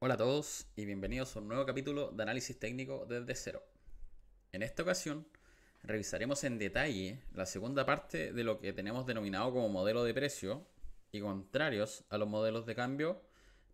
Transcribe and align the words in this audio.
Hola 0.00 0.14
a 0.14 0.16
todos 0.16 0.68
y 0.76 0.84
bienvenidos 0.84 1.34
a 1.34 1.40
un 1.40 1.48
nuevo 1.48 1.66
capítulo 1.66 2.12
de 2.12 2.22
análisis 2.22 2.56
técnico 2.56 3.04
desde 3.08 3.34
cero. 3.34 3.64
En 4.52 4.62
esta 4.62 4.84
ocasión 4.84 5.26
revisaremos 5.82 6.44
en 6.44 6.56
detalle 6.56 7.24
la 7.34 7.46
segunda 7.46 7.84
parte 7.84 8.32
de 8.32 8.44
lo 8.44 8.60
que 8.60 8.72
tenemos 8.72 9.06
denominado 9.06 9.52
como 9.52 9.68
modelo 9.68 10.04
de 10.04 10.14
precio 10.14 10.64
y 11.10 11.20
contrarios 11.20 12.04
a 12.10 12.16
los 12.16 12.28
modelos 12.28 12.64
de 12.64 12.76
cambio 12.76 13.20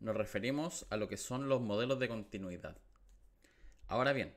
nos 0.01 0.17
referimos 0.17 0.87
a 0.89 0.97
lo 0.97 1.09
que 1.09 1.19
son 1.19 1.47
los 1.51 1.61
modelos 1.61 1.99
de 1.99 2.09
continuidad. 2.09 2.79
Ahora 3.87 4.15
bien, 4.15 4.35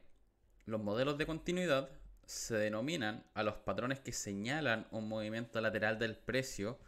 los 0.66 0.82
modelos 0.82 1.18
de 1.18 1.26
continuidad 1.26 1.90
se 2.26 2.56
denominan 2.56 3.24
a 3.34 3.44
los 3.44 3.56
patrones 3.56 4.02
que 4.02 4.12
señalan 4.12 4.88
un 4.92 5.08
movimiento 5.08 5.62
lateral 5.62 5.98
del 6.00 6.18
precio, 6.18 6.80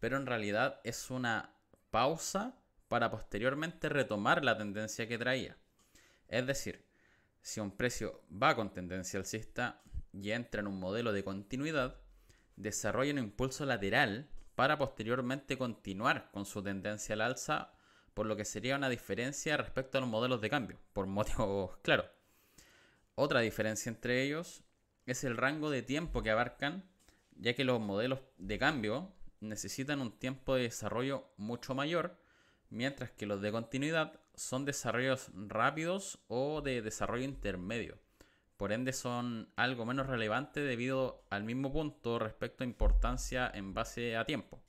pero 0.00 0.16
en 0.16 0.26
realidad 0.26 0.80
es 0.82 1.12
una 1.12 1.54
pausa 1.92 2.56
para 2.88 3.10
posteriormente 3.10 3.88
retomar 3.88 4.44
la 4.44 4.56
tendencia 4.56 5.06
que 5.06 5.18
traía. 5.18 5.56
Es 6.26 6.46
decir, 6.46 6.84
si 7.40 7.60
un 7.60 7.70
precio 7.70 8.22
va 8.30 8.54
con 8.56 8.72
tendencia 8.72 9.18
alcista 9.18 9.82
y 10.12 10.32
entra 10.32 10.60
en 10.60 10.66
un 10.66 10.80
modelo 10.80 11.12
de 11.12 11.24
continuidad, 11.24 12.00
desarrolla 12.56 13.12
un 13.12 13.18
impulso 13.18 13.64
lateral 13.64 14.28
para 14.54 14.76
posteriormente 14.76 15.56
continuar 15.56 16.30
con 16.32 16.44
su 16.44 16.62
tendencia 16.62 17.14
al 17.14 17.20
alza, 17.20 17.72
por 18.14 18.26
lo 18.26 18.36
que 18.36 18.44
sería 18.44 18.76
una 18.76 18.88
diferencia 18.88 19.56
respecto 19.56 19.98
a 19.98 20.00
los 20.00 20.10
modelos 20.10 20.40
de 20.40 20.50
cambio, 20.50 20.80
por 20.92 21.06
motivos 21.06 21.76
claros. 21.82 22.06
Otra 23.14 23.40
diferencia 23.40 23.90
entre 23.90 24.22
ellos 24.22 24.64
es 25.06 25.24
el 25.24 25.36
rango 25.36 25.70
de 25.70 25.82
tiempo 25.82 26.22
que 26.22 26.30
abarcan, 26.30 26.88
ya 27.36 27.54
que 27.54 27.64
los 27.64 27.80
modelos 27.80 28.20
de 28.36 28.58
cambio 28.58 29.12
necesitan 29.40 30.00
un 30.00 30.18
tiempo 30.18 30.56
de 30.56 30.62
desarrollo 30.62 31.30
mucho 31.36 31.74
mayor, 31.74 32.18
mientras 32.70 33.10
que 33.10 33.26
los 33.26 33.40
de 33.40 33.52
continuidad 33.52 34.20
son 34.34 34.64
desarrollos 34.64 35.30
rápidos 35.34 36.18
o 36.28 36.60
de 36.60 36.82
desarrollo 36.82 37.24
intermedio. 37.24 37.98
Por 38.56 38.72
ende 38.72 38.92
son 38.92 39.52
algo 39.56 39.86
menos 39.86 40.06
relevante 40.06 40.60
debido 40.60 41.24
al 41.30 41.44
mismo 41.44 41.72
punto 41.72 42.18
respecto 42.18 42.64
a 42.64 42.66
importancia 42.66 43.50
en 43.54 43.72
base 43.72 44.16
a 44.16 44.24
tiempo. 44.24 44.60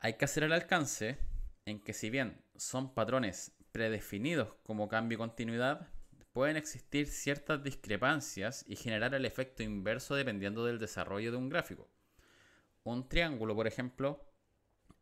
Hay 0.00 0.14
que 0.14 0.24
hacer 0.24 0.42
el 0.42 0.52
alcance 0.52 1.18
en 1.64 1.80
que 1.80 1.92
si 1.92 2.10
bien 2.10 2.44
son 2.56 2.92
patrones 2.92 3.52
predefinidos 3.72 4.54
como 4.64 4.88
cambio 4.88 5.16
y 5.16 5.18
continuidad, 5.18 5.88
pueden 6.32 6.56
existir 6.56 7.06
ciertas 7.06 7.62
discrepancias 7.62 8.64
y 8.66 8.76
generar 8.76 9.14
el 9.14 9.24
efecto 9.24 9.62
inverso 9.62 10.14
dependiendo 10.14 10.64
del 10.64 10.78
desarrollo 10.78 11.30
de 11.30 11.36
un 11.36 11.48
gráfico. 11.48 11.88
Un 12.84 13.08
triángulo, 13.08 13.54
por 13.54 13.66
ejemplo, 13.66 14.31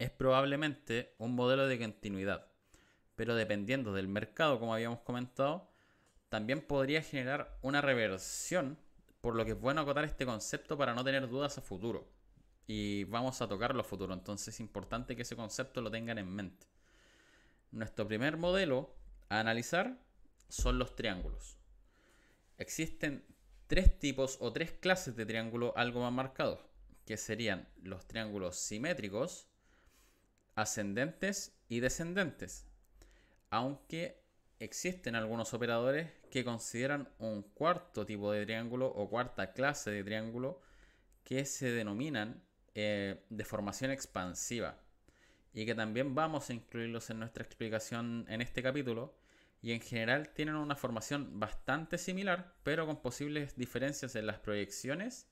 es 0.00 0.10
probablemente 0.10 1.14
un 1.18 1.34
modelo 1.34 1.68
de 1.68 1.78
continuidad, 1.78 2.46
pero 3.16 3.34
dependiendo 3.34 3.92
del 3.92 4.08
mercado, 4.08 4.58
como 4.58 4.72
habíamos 4.72 5.00
comentado, 5.00 5.70
también 6.30 6.62
podría 6.62 7.02
generar 7.02 7.58
una 7.60 7.82
reversión, 7.82 8.78
por 9.20 9.36
lo 9.36 9.44
que 9.44 9.50
es 9.50 9.60
bueno 9.60 9.82
acotar 9.82 10.06
este 10.06 10.24
concepto 10.24 10.78
para 10.78 10.94
no 10.94 11.04
tener 11.04 11.28
dudas 11.28 11.58
a 11.58 11.60
futuro. 11.60 12.08
Y 12.66 13.04
vamos 13.04 13.42
a 13.42 13.48
tocarlo 13.48 13.82
a 13.82 13.84
futuro, 13.84 14.14
entonces 14.14 14.54
es 14.54 14.60
importante 14.60 15.14
que 15.14 15.22
ese 15.22 15.36
concepto 15.36 15.82
lo 15.82 15.90
tengan 15.90 16.16
en 16.16 16.34
mente. 16.34 16.66
Nuestro 17.70 18.08
primer 18.08 18.38
modelo 18.38 18.96
a 19.28 19.40
analizar 19.40 19.98
son 20.48 20.78
los 20.78 20.96
triángulos. 20.96 21.58
Existen 22.56 23.22
tres 23.66 23.98
tipos 23.98 24.38
o 24.40 24.50
tres 24.50 24.72
clases 24.72 25.14
de 25.14 25.26
triángulo 25.26 25.74
algo 25.76 26.00
más 26.00 26.12
marcados, 26.12 26.60
que 27.04 27.18
serían 27.18 27.68
los 27.82 28.06
triángulos 28.06 28.56
simétricos, 28.56 29.49
ascendentes 30.60 31.56
y 31.68 31.80
descendentes. 31.80 32.66
Aunque 33.50 34.22
existen 34.58 35.14
algunos 35.14 35.54
operadores 35.54 36.10
que 36.30 36.44
consideran 36.44 37.08
un 37.18 37.42
cuarto 37.42 38.04
tipo 38.04 38.30
de 38.30 38.44
triángulo 38.44 38.86
o 38.86 39.08
cuarta 39.08 39.52
clase 39.52 39.90
de 39.90 40.04
triángulo 40.04 40.60
que 41.24 41.44
se 41.44 41.70
denominan 41.70 42.42
eh, 42.74 43.24
de 43.30 43.92
expansiva 43.92 44.78
y 45.52 45.66
que 45.66 45.74
también 45.74 46.14
vamos 46.14 46.50
a 46.50 46.52
incluirlos 46.52 47.10
en 47.10 47.18
nuestra 47.18 47.42
explicación 47.42 48.26
en 48.28 48.40
este 48.40 48.62
capítulo 48.62 49.16
y 49.62 49.72
en 49.72 49.80
general 49.80 50.30
tienen 50.30 50.54
una 50.54 50.76
formación 50.76 51.40
bastante 51.40 51.98
similar, 51.98 52.54
pero 52.62 52.86
con 52.86 53.02
posibles 53.02 53.56
diferencias 53.56 54.14
en 54.14 54.26
las 54.26 54.38
proyecciones 54.38 55.26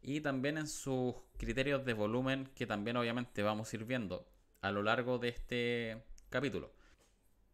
y 0.00 0.20
también 0.20 0.58
en 0.58 0.68
sus 0.68 1.14
criterios 1.38 1.84
de 1.84 1.94
volumen 1.94 2.50
que 2.54 2.66
también 2.66 2.96
obviamente 2.96 3.42
vamos 3.42 3.72
a 3.72 3.76
ir 3.76 3.84
viendo 3.84 4.28
a 4.60 4.70
lo 4.70 4.82
largo 4.82 5.18
de 5.18 5.28
este 5.28 6.02
capítulo. 6.28 6.72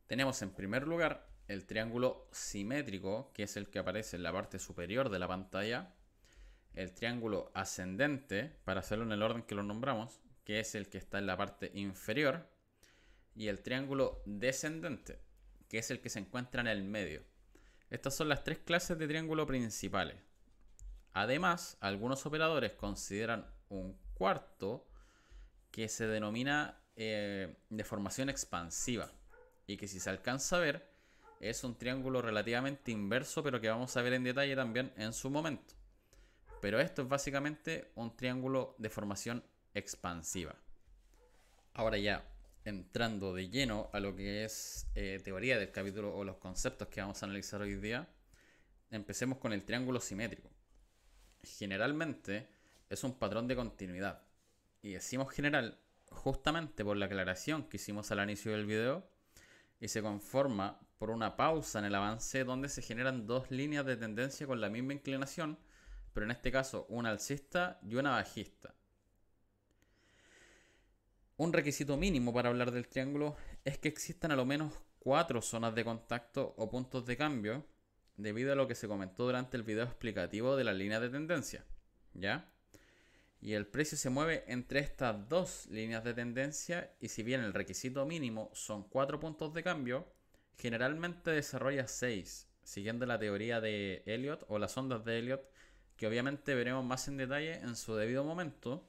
Tenemos 0.06 0.41
en 0.42 0.50
primer 0.50 0.87
lugar 0.87 1.28
el 1.48 1.66
triángulo 1.66 2.28
simétrico, 2.32 3.32
que 3.32 3.44
es 3.44 3.56
el 3.56 3.69
que 3.69 3.78
aparece 3.78 4.16
en 4.16 4.22
la 4.22 4.32
parte 4.32 4.59
superior 4.59 5.10
de 5.10 5.19
la 5.19 5.28
pantalla, 5.28 5.94
el 6.75 6.93
triángulo 6.93 7.50
ascendente, 7.54 8.56
para 8.64 8.81
hacerlo 8.81 9.04
en 9.04 9.12
el 9.12 9.22
orden 9.22 9.43
que 9.43 9.54
lo 9.54 9.62
nombramos, 9.62 10.20
que 10.44 10.60
es 10.60 10.75
el 10.75 10.88
que 10.88 10.98
está 10.98 11.19
en 11.19 11.26
la 11.26 11.37
parte 11.37 11.70
inferior, 11.75 12.48
y 13.34 13.48
el 13.48 13.62
triángulo 13.62 14.22
descendente, 14.25 15.20
que 15.69 15.78
es 15.78 15.91
el 15.91 16.00
que 16.00 16.10
se 16.10 16.20
encuentra 16.20 16.60
en 16.60 16.69
el 16.69 16.84
medio. 16.84 17.22
Estas 17.91 18.16
son 18.16 18.28
las 18.28 18.44
tres 18.44 18.59
clases 18.59 18.98
de 18.98 19.06
triángulo 19.06 19.47
principales. 19.47 20.16
Además, 21.12 21.76
algunos 21.81 22.26
operadores 22.26 22.72
consideran 22.72 23.47
un 23.69 23.97
cuarto 24.14 24.88
que 25.70 25.88
se 25.88 26.06
denomina 26.06 26.84
eh, 26.97 27.56
de 27.69 27.84
formación 27.84 28.28
expansiva 28.28 29.10
y 29.66 29.77
que 29.77 29.88
si 29.88 30.00
se 30.00 30.10
alcanza 30.10 30.56
a 30.56 30.60
ver 30.60 30.91
es 31.41 31.65
un 31.65 31.77
triángulo 31.77 32.22
relativamente 32.22 32.93
inverso 32.93 33.43
pero 33.43 33.60
que 33.60 33.69
vamos 33.69 33.97
a 33.97 34.03
ver 34.03 34.15
en 34.15 34.25
detalle 34.25 34.56
también 34.56 34.93
en 34.97 35.12
su 35.12 35.31
momento. 35.31 35.75
Pero 36.60 36.81
esto 36.81 37.03
es 37.03 37.09
básicamente 37.09 37.91
un 37.94 38.16
triángulo 38.16 38.75
de 38.78 38.88
formación 38.88 39.44
expansiva. 39.75 40.55
Ahora 41.75 41.99
ya 41.99 42.25
entrando 42.65 43.34
de 43.34 43.50
lleno 43.50 43.91
a 43.93 44.00
lo 44.00 44.16
que 44.16 44.44
es 44.44 44.87
eh, 44.94 45.21
teoría 45.22 45.59
del 45.59 45.71
capítulo 45.71 46.15
o 46.16 46.25
los 46.25 46.37
conceptos 46.37 46.88
que 46.88 47.00
vamos 47.00 47.22
a 47.22 47.26
analizar 47.26 47.61
hoy 47.61 47.75
día, 47.75 48.09
empecemos 48.91 49.38
con 49.38 49.53
el 49.53 49.65
triángulo 49.65 50.00
simétrico. 50.00 50.50
Generalmente 51.43 52.49
es 52.88 53.05
un 53.05 53.19
patrón 53.19 53.47
de 53.47 53.56
continuidad. 53.56 54.22
Y 54.82 54.93
decimos 54.93 55.32
general 55.32 55.78
justamente 56.14 56.84
por 56.84 56.97
la 56.97 57.06
aclaración 57.06 57.64
que 57.64 57.76
hicimos 57.76 58.10
al 58.10 58.22
inicio 58.22 58.52
del 58.52 58.66
video 58.66 59.06
y 59.80 59.88
se 59.88 60.02
conforma 60.02 60.80
por 60.98 61.10
una 61.10 61.36
pausa 61.36 61.78
en 61.78 61.84
el 61.84 61.94
avance 61.94 62.44
donde 62.44 62.69
se 62.69 62.82
generan 62.82 63.26
dos 63.26 63.50
líneas 63.50 63.84
de 63.84 63.97
tendencia 63.97 64.47
con 64.47 64.60
la 64.60 64.70
misma 64.70 64.94
inclinación, 64.94 65.58
pero 66.12 66.25
en 66.25 66.30
este 66.30 66.50
caso 66.50 66.86
una 66.88 67.10
alcista 67.10 67.78
y 67.82 67.97
una 67.97 68.12
bajista. 68.12 68.75
Un 71.36 71.52
requisito 71.52 71.97
mínimo 71.97 72.32
para 72.32 72.48
hablar 72.48 72.70
del 72.70 72.88
triángulo 72.88 73.36
es 73.64 73.76
que 73.78 73.88
existan 73.88 74.31
a 74.31 74.36
lo 74.36 74.46
menos 74.46 74.72
cuatro 75.00 75.42
zonas 75.42 75.75
de 75.75 75.84
contacto 75.84 76.54
o 76.56 76.70
puntos 76.70 77.04
de 77.06 77.16
cambio 77.16 77.66
debido 78.16 78.52
a 78.52 78.56
lo 78.56 78.69
que 78.69 78.76
se 78.76 78.88
comentó 78.88 79.25
durante 79.25 79.56
el 79.56 79.64
video 79.64 79.84
explicativo 79.84 80.56
de 80.56 80.64
la 80.64 80.72
línea 80.72 81.00
de 81.00 81.10
tendencia. 81.10 81.64
¿Ya? 82.14 82.53
Y 83.44 83.53
el 83.53 83.69
precio 83.69 83.97
se 83.97 84.10
mueve 84.10 84.43
entre 84.49 84.81
estas 84.81 85.28
dos 85.28 85.69
líneas 85.71 86.03
de 86.03 86.15
tendencia 86.15 86.91
y 86.99 87.09
si 87.09 87.22
bien 87.22 87.43
el 87.43 87.55
requisito 87.55 88.05
mínimo 88.05 88.50
son 88.55 88.88
cuatro 88.88 89.21
puntos 89.21 89.55
de 89.55 89.62
cambio, 89.62 90.09
generalmente 90.59 91.31
desarrolla 91.31 91.87
seis, 91.87 92.49
siguiendo 92.65 93.06
la 93.06 93.21
teoría 93.21 93.60
de 93.60 94.03
Elliot 94.06 94.44
o 94.49 94.59
las 94.59 94.77
ondas 94.77 95.05
de 95.05 95.21
Elliot, 95.21 95.49
que 95.97 96.09
obviamente 96.09 96.56
veremos 96.56 96.84
más 96.84 97.06
en 97.06 97.19
detalle 97.19 97.61
en 97.61 97.76
su 97.76 97.94
debido 97.94 98.25
momento 98.25 98.88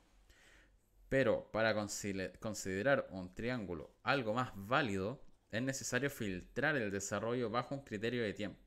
pero 1.09 1.49
para 1.51 1.73
considerar 1.75 3.07
un 3.11 3.33
triángulo 3.33 3.95
algo 4.03 4.33
más 4.33 4.51
válido, 4.55 5.21
es 5.51 5.61
necesario 5.61 6.09
filtrar 6.09 6.75
el 6.75 6.91
desarrollo 6.91 7.49
bajo 7.49 7.75
un 7.75 7.83
criterio 7.83 8.23
de 8.23 8.33
tiempo. 8.33 8.64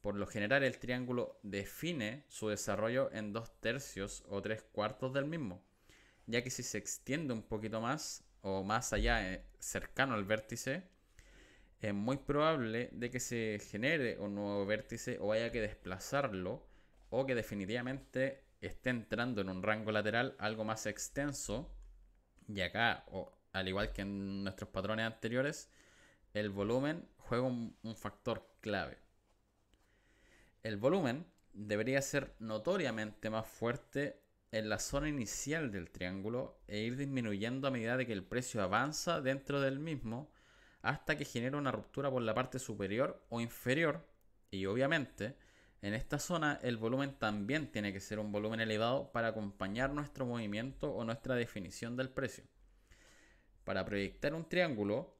Por 0.00 0.14
lo 0.14 0.26
general, 0.26 0.62
el 0.62 0.78
triángulo 0.78 1.38
define 1.42 2.24
su 2.28 2.48
desarrollo 2.48 3.10
en 3.12 3.32
dos 3.32 3.50
tercios 3.60 4.24
o 4.28 4.40
tres 4.40 4.62
cuartos 4.62 5.12
del 5.12 5.24
mismo, 5.26 5.62
ya 6.26 6.42
que 6.42 6.50
si 6.50 6.62
se 6.62 6.78
extiende 6.78 7.32
un 7.32 7.42
poquito 7.42 7.80
más 7.80 8.24
o 8.42 8.62
más 8.62 8.92
allá, 8.92 9.32
eh, 9.32 9.44
cercano 9.58 10.14
al 10.14 10.24
vértice, 10.24 10.84
es 11.80 11.94
muy 11.94 12.16
probable 12.16 12.90
de 12.92 13.10
que 13.10 13.20
se 13.20 13.60
genere 13.70 14.18
un 14.18 14.34
nuevo 14.34 14.66
vértice 14.66 15.18
o 15.20 15.32
haya 15.32 15.52
que 15.52 15.60
desplazarlo 15.60 16.66
o 17.10 17.26
que 17.26 17.34
definitivamente 17.34 18.44
esté 18.60 18.90
entrando 18.90 19.40
en 19.40 19.48
un 19.48 19.62
rango 19.62 19.92
lateral 19.92 20.34
algo 20.38 20.64
más 20.64 20.86
extenso. 20.86 21.72
Y 22.48 22.60
acá, 22.62 23.04
o, 23.08 23.32
al 23.52 23.68
igual 23.68 23.92
que 23.92 24.02
en 24.02 24.44
nuestros 24.44 24.70
patrones 24.70 25.06
anteriores, 25.06 25.70
el 26.34 26.50
volumen 26.50 27.08
juega 27.18 27.44
un, 27.44 27.76
un 27.82 27.96
factor 27.96 28.48
clave. 28.60 28.98
El 30.62 30.76
volumen 30.76 31.26
debería 31.52 32.02
ser 32.02 32.34
notoriamente 32.38 33.30
más 33.30 33.46
fuerte 33.46 34.20
en 34.50 34.68
la 34.68 34.78
zona 34.78 35.08
inicial 35.08 35.70
del 35.70 35.90
triángulo 35.90 36.60
e 36.66 36.78
ir 36.78 36.96
disminuyendo 36.96 37.68
a 37.68 37.70
medida 37.70 37.96
de 37.96 38.06
que 38.06 38.12
el 38.12 38.24
precio 38.24 38.62
avanza 38.62 39.20
dentro 39.20 39.60
del 39.60 39.78
mismo 39.78 40.30
hasta 40.82 41.16
que 41.16 41.24
genera 41.24 41.58
una 41.58 41.72
ruptura 41.72 42.10
por 42.10 42.22
la 42.22 42.34
parte 42.34 42.58
superior 42.58 43.24
o 43.28 43.40
inferior 43.40 44.06
y 44.50 44.66
obviamente 44.66 45.36
en 45.82 45.94
esta 45.94 46.18
zona 46.18 46.58
el 46.62 46.76
volumen 46.76 47.14
también 47.18 47.70
tiene 47.70 47.92
que 47.92 48.00
ser 48.00 48.18
un 48.18 48.32
volumen 48.32 48.60
elevado 48.60 49.12
para 49.12 49.28
acompañar 49.28 49.92
nuestro 49.92 50.26
movimiento 50.26 50.92
o 50.92 51.04
nuestra 51.04 51.34
definición 51.34 51.96
del 51.96 52.10
precio. 52.10 52.44
Para 53.64 53.84
proyectar 53.84 54.34
un 54.34 54.48
triángulo 54.48 55.14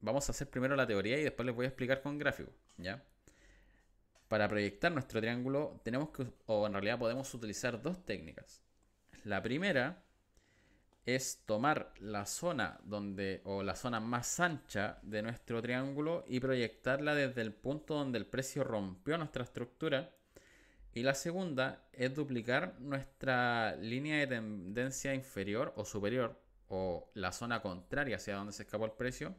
vamos 0.00 0.28
a 0.28 0.32
hacer 0.32 0.50
primero 0.50 0.76
la 0.76 0.86
teoría 0.86 1.18
y 1.18 1.24
después 1.24 1.46
les 1.46 1.54
voy 1.54 1.64
a 1.64 1.68
explicar 1.68 2.02
con 2.02 2.18
gráficos, 2.18 2.54
¿ya? 2.76 3.02
Para 4.32 4.48
proyectar 4.48 4.90
nuestro 4.90 5.20
triángulo 5.20 5.78
tenemos 5.84 6.08
que, 6.08 6.26
o 6.46 6.66
en 6.66 6.72
realidad 6.72 6.98
podemos 6.98 7.34
utilizar 7.34 7.82
dos 7.82 8.02
técnicas. 8.06 8.62
La 9.24 9.42
primera 9.42 10.04
es 11.04 11.42
tomar 11.44 11.92
la 11.98 12.24
zona 12.24 12.80
donde 12.82 13.42
o 13.44 13.62
la 13.62 13.76
zona 13.76 14.00
más 14.00 14.40
ancha 14.40 14.98
de 15.02 15.20
nuestro 15.20 15.60
triángulo 15.60 16.24
y 16.26 16.40
proyectarla 16.40 17.14
desde 17.14 17.42
el 17.42 17.52
punto 17.52 17.92
donde 17.92 18.16
el 18.16 18.24
precio 18.24 18.64
rompió 18.64 19.18
nuestra 19.18 19.44
estructura. 19.44 20.14
Y 20.94 21.02
la 21.02 21.12
segunda 21.12 21.84
es 21.92 22.14
duplicar 22.14 22.80
nuestra 22.80 23.76
línea 23.76 24.16
de 24.16 24.28
tendencia 24.28 25.12
inferior 25.12 25.74
o 25.76 25.84
superior 25.84 26.40
o 26.68 27.10
la 27.12 27.32
zona 27.32 27.60
contraria 27.60 28.16
hacia 28.16 28.36
donde 28.36 28.54
se 28.54 28.62
escapó 28.62 28.86
el 28.86 28.92
precio 28.92 29.34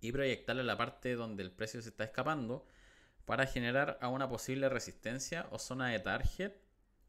y 0.00 0.12
proyectarla 0.12 0.62
la 0.62 0.76
parte 0.76 1.16
donde 1.16 1.42
el 1.42 1.50
precio 1.50 1.82
se 1.82 1.88
está 1.88 2.04
escapando 2.04 2.64
para 3.24 3.46
generar 3.46 3.98
a 4.00 4.08
una 4.08 4.28
posible 4.28 4.68
resistencia 4.68 5.46
o 5.50 5.58
zona 5.58 5.88
de 5.88 6.00
target 6.00 6.52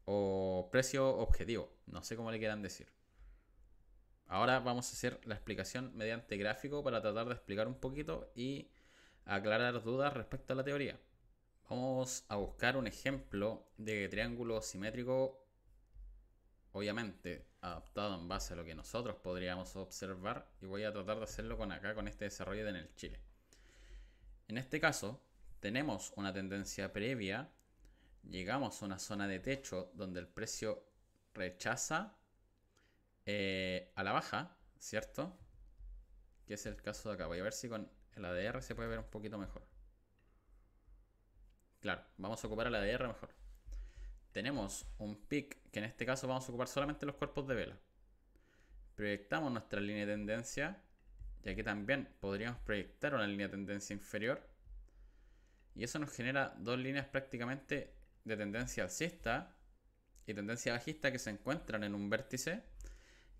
o 0.04 0.68
precio 0.70 1.08
objetivo. 1.18 1.70
No 1.86 2.02
sé 2.02 2.16
cómo 2.16 2.30
le 2.30 2.38
quieran 2.38 2.62
decir. 2.62 2.88
Ahora 4.28 4.58
vamos 4.60 4.88
a 4.88 4.92
hacer 4.92 5.20
la 5.24 5.34
explicación 5.34 5.96
mediante 5.96 6.36
gráfico 6.36 6.82
para 6.82 7.00
tratar 7.00 7.26
de 7.26 7.34
explicar 7.34 7.68
un 7.68 7.74
poquito 7.74 8.32
y 8.34 8.70
aclarar 9.24 9.82
dudas 9.82 10.14
respecto 10.14 10.52
a 10.52 10.56
la 10.56 10.64
teoría. 10.64 10.98
Vamos 11.68 12.24
a 12.28 12.36
buscar 12.36 12.76
un 12.76 12.86
ejemplo 12.86 13.68
de 13.76 14.08
triángulo 14.08 14.62
simétrico, 14.62 15.44
obviamente 16.72 17.46
adaptado 17.60 18.14
en 18.14 18.28
base 18.28 18.54
a 18.54 18.56
lo 18.56 18.64
que 18.64 18.74
nosotros 18.74 19.16
podríamos 19.16 19.74
observar 19.76 20.48
y 20.60 20.66
voy 20.66 20.84
a 20.84 20.92
tratar 20.92 21.18
de 21.18 21.24
hacerlo 21.24 21.56
con 21.56 21.72
acá, 21.72 21.94
con 21.94 22.06
este 22.06 22.24
desarrollo 22.26 22.64
de 22.64 22.70
en 22.70 22.76
el 22.76 22.94
Chile. 22.94 23.20
En 24.48 24.58
este 24.58 24.80
caso, 24.80 25.20
tenemos 25.60 26.12
una 26.16 26.32
tendencia 26.32 26.92
previa, 26.92 27.50
llegamos 28.22 28.80
a 28.80 28.86
una 28.86 28.98
zona 28.98 29.26
de 29.28 29.40
techo 29.40 29.90
donde 29.94 30.20
el 30.20 30.28
precio 30.28 30.84
rechaza 31.34 32.16
eh, 33.24 33.92
a 33.94 34.02
la 34.02 34.12
baja, 34.12 34.56
¿cierto? 34.78 35.36
Que 36.46 36.54
es 36.54 36.66
el 36.66 36.80
caso 36.80 37.08
de 37.08 37.16
acá. 37.16 37.26
Voy 37.26 37.38
a 37.38 37.42
ver 37.42 37.52
si 37.52 37.68
con 37.68 37.90
el 38.14 38.24
ADR 38.24 38.62
se 38.62 38.74
puede 38.74 38.88
ver 38.88 38.98
un 38.98 39.10
poquito 39.10 39.38
mejor. 39.38 39.66
Claro, 41.80 42.02
vamos 42.16 42.42
a 42.42 42.46
ocupar 42.46 42.68
el 42.68 42.74
ADR 42.74 43.08
mejor. 43.08 43.30
Tenemos 44.32 44.86
un 44.98 45.16
pic 45.16 45.58
que 45.70 45.78
en 45.78 45.84
este 45.84 46.04
caso 46.04 46.28
vamos 46.28 46.44
a 46.46 46.48
ocupar 46.48 46.68
solamente 46.68 47.06
los 47.06 47.16
cuerpos 47.16 47.46
de 47.48 47.54
vela. 47.54 47.78
Proyectamos 48.94 49.52
nuestra 49.52 49.80
línea 49.80 50.06
de 50.06 50.12
tendencia, 50.12 50.82
y 51.42 51.50
aquí 51.50 51.62
también 51.62 52.08
podríamos 52.20 52.58
proyectar 52.60 53.14
una 53.14 53.26
línea 53.26 53.46
de 53.46 53.52
tendencia 53.52 53.94
inferior. 53.94 54.46
Y 55.76 55.84
eso 55.84 55.98
nos 55.98 56.10
genera 56.10 56.54
dos 56.58 56.78
líneas 56.78 57.06
prácticamente 57.06 57.94
de 58.24 58.36
tendencia 58.36 58.82
alcista 58.82 59.54
y 60.26 60.34
tendencia 60.34 60.72
bajista 60.72 61.12
que 61.12 61.18
se 61.18 61.30
encuentran 61.30 61.84
en 61.84 61.94
un 61.94 62.10
vértice 62.10 62.64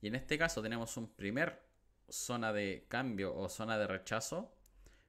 y 0.00 0.08
en 0.08 0.14
este 0.14 0.38
caso 0.38 0.62
tenemos 0.62 0.96
un 0.96 1.08
primer 1.08 1.62
zona 2.08 2.52
de 2.52 2.86
cambio 2.88 3.34
o 3.34 3.48
zona 3.48 3.78
de 3.78 3.86
rechazo 3.86 4.54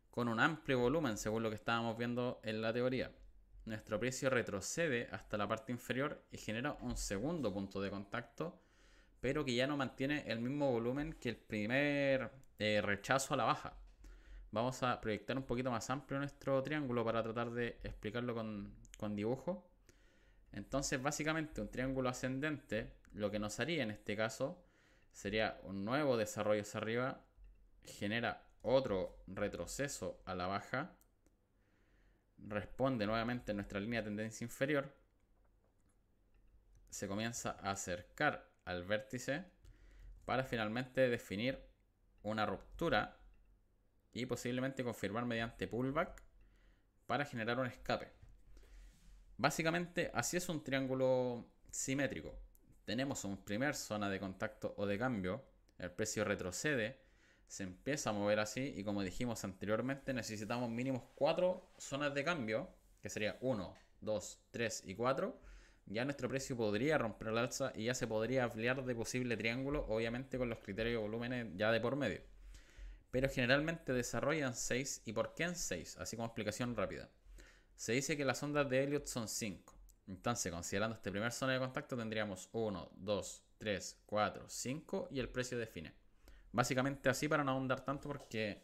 con 0.10 0.28
un 0.28 0.40
amplio 0.40 0.80
volumen 0.80 1.18
según 1.18 1.44
lo 1.44 1.50
que 1.50 1.56
estábamos 1.56 1.98
viendo 1.98 2.40
en 2.44 2.62
la 2.62 2.74
teoría. 2.74 3.12
Nuestro 3.66 4.00
precio 4.00 4.30
retrocede 4.30 5.10
hasta 5.12 5.38
la 5.38 5.48
parte 5.48 5.72
inferior 5.72 6.26
y 6.32 6.38
genera 6.38 6.74
un 6.82 6.96
segundo 6.98 7.54
punto 7.54 7.82
de 7.82 7.90
contacto, 7.90 8.60
pero 9.20 9.44
que 9.44 9.54
ya 9.54 9.68
no 9.68 9.76
mantiene 9.76 10.24
el 10.26 10.40
mismo 10.40 10.72
volumen 10.72 11.14
que 11.14 11.30
el 11.30 11.38
primer 11.38 12.32
eh, 12.58 12.82
rechazo 12.82 13.34
a 13.34 13.38
la 13.38 13.44
baja. 13.44 13.78
Vamos 14.58 14.82
a 14.82 15.00
proyectar 15.00 15.38
un 15.38 15.44
poquito 15.44 15.70
más 15.70 15.88
amplio 15.92 16.18
nuestro 16.18 16.64
triángulo 16.64 17.06
para 17.06 17.22
tratar 17.22 17.52
de 17.52 17.78
explicarlo 17.84 18.34
con, 18.34 18.74
con 18.98 19.16
dibujo. 19.16 19.70
Entonces, 20.52 21.00
básicamente, 21.00 21.62
un 21.62 21.70
triángulo 21.70 22.10
ascendente 22.10 22.92
lo 23.14 23.30
que 23.30 23.38
nos 23.38 23.60
haría 23.60 23.84
en 23.84 23.92
este 23.92 24.18
caso 24.18 24.66
sería 25.12 25.60
un 25.62 25.86
nuevo 25.86 26.18
desarrollo 26.18 26.64
hacia 26.64 26.80
arriba, 26.80 27.22
genera 27.84 28.48
otro 28.64 29.22
retroceso 29.28 30.24
a 30.26 30.34
la 30.34 30.48
baja, 30.48 30.98
responde 32.40 33.06
nuevamente 33.06 33.54
nuestra 33.54 33.80
línea 33.80 34.02
de 34.02 34.08
tendencia 34.08 34.44
inferior, 34.44 34.92
se 36.90 37.08
comienza 37.08 37.58
a 37.62 37.70
acercar 37.70 38.50
al 38.66 38.86
vértice 38.86 39.46
para 40.26 40.44
finalmente 40.44 41.10
definir 41.10 41.64
una 42.24 42.48
ruptura 42.48 43.20
y 44.18 44.26
posiblemente 44.26 44.84
confirmar 44.84 45.26
mediante 45.26 45.68
pullback 45.68 46.22
para 47.06 47.26
generar 47.26 47.60
un 47.60 47.68
escape. 47.68 48.12
Básicamente 49.38 50.12
así 50.14 50.38
es 50.38 50.50
un 50.50 50.64
triángulo 50.64 51.46
simétrico 51.72 52.48
tenemos 52.88 53.26
un 53.26 53.36
primer 53.44 53.76
zona 53.76 54.10
de 54.10 54.18
contacto 54.18 54.74
o 54.78 54.86
de 54.86 54.98
cambio, 54.98 55.44
el 55.78 55.92
precio 55.92 56.24
retrocede, 56.24 57.02
se 57.46 57.64
empieza 57.64 58.12
a 58.12 58.14
mover 58.14 58.40
así 58.40 58.74
y 58.78 58.84
como 58.86 59.04
dijimos 59.04 59.44
anteriormente 59.44 60.14
necesitamos 60.14 60.70
mínimos 60.70 61.04
cuatro 61.14 61.70
zonas 61.78 62.14
de 62.14 62.24
cambio, 62.24 62.70
que 63.02 63.10
sería 63.10 63.38
1, 63.42 63.76
2, 64.00 64.40
3 64.52 64.84
y 64.86 64.96
4. 64.96 65.38
Ya 65.88 66.06
nuestro 66.06 66.30
precio 66.30 66.56
podría 66.56 66.98
romper 66.98 67.28
el 67.28 67.40
alza 67.40 67.74
y 67.76 67.84
ya 67.84 67.94
se 67.94 68.08
podría 68.08 68.46
ampliar 68.46 68.86
de 68.86 68.96
posible 68.96 69.36
triángulo, 69.36 69.86
obviamente 69.90 70.38
con 70.38 70.48
los 70.48 70.60
criterios 70.60 71.02
de 71.02 71.10
volúmenes 71.10 71.48
ya 71.58 71.74
de 71.74 71.82
por 71.82 71.98
medio. 71.98 72.22
Pero 73.12 73.30
generalmente 73.30 73.94
desarrollan 73.94 74.54
6 74.54 75.04
y 75.06 75.14
¿por 75.14 75.34
qué 75.34 75.44
en 75.44 75.56
6? 75.56 75.98
Así 75.98 76.16
como 76.16 76.28
explicación 76.28 76.76
rápida. 76.76 77.10
Se 77.76 77.94
dice 77.94 78.18
que 78.18 78.26
las 78.26 78.42
ondas 78.44 78.70
de 78.70 78.84
Elliot 78.84 79.06
son 79.06 79.28
5. 79.28 79.74
Entonces, 80.08 80.52
considerando 80.52 80.96
este 80.96 81.12
primer 81.12 81.32
zona 81.32 81.54
de 81.54 81.60
contacto, 81.60 81.98
tendríamos 81.98 82.50
1, 82.52 82.92
2, 82.96 83.44
3, 83.58 84.02
4, 84.06 84.46
5 84.48 85.10
y 85.12 85.20
el 85.20 85.30
precio 85.30 85.58
define. 85.58 85.94
Básicamente 86.52 87.10
así 87.10 87.28
para 87.28 87.44
no 87.44 87.52
ahondar 87.52 87.84
tanto 87.84 88.08
porque 88.08 88.64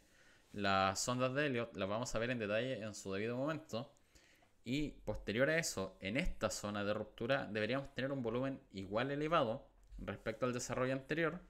las 0.53 1.07
ondas 1.07 1.33
de 1.33 1.47
Elliot 1.47 1.75
las 1.75 1.89
vamos 1.89 2.13
a 2.13 2.19
ver 2.19 2.31
en 2.31 2.39
detalle 2.39 2.81
en 2.81 2.93
su 2.95 3.11
debido 3.13 3.37
momento. 3.37 3.93
Y 4.63 4.91
posterior 4.91 5.49
a 5.49 5.57
eso, 5.57 5.97
en 5.99 6.15
esta 6.15 6.49
zona 6.49 6.83
de 6.85 6.93
ruptura 6.93 7.45
deberíamos 7.45 7.93
tener 7.93 8.11
un 8.11 8.21
volumen 8.21 8.61
igual 8.71 9.11
elevado 9.11 9.67
respecto 9.97 10.45
al 10.45 10.53
desarrollo 10.53 10.93
anterior 10.93 11.41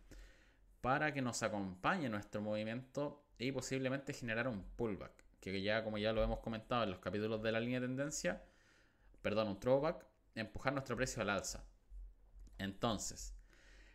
para 0.83 1.13
que 1.13 1.21
nos 1.21 1.41
acompañe 1.43 2.09
nuestro 2.09 2.41
movimiento 2.41 3.23
y 3.37 3.53
posiblemente 3.53 4.11
generar 4.11 4.49
un 4.49 4.65
pullback, 4.75 5.13
que 5.39 5.61
ya 5.61 5.81
como 5.81 5.97
ya 5.97 6.11
lo 6.11 6.21
hemos 6.21 6.39
comentado 6.39 6.83
en 6.83 6.91
los 6.91 6.99
capítulos 6.99 7.41
de 7.41 7.53
la 7.53 7.61
línea 7.61 7.79
de 7.79 7.87
tendencia, 7.87 8.43
perdón, 9.21 9.47
un 9.47 9.61
throwback, 9.61 10.05
empujar 10.35 10.73
nuestro 10.73 10.97
precio 10.97 11.21
al 11.21 11.29
alza. 11.29 11.63
Entonces, 12.57 13.33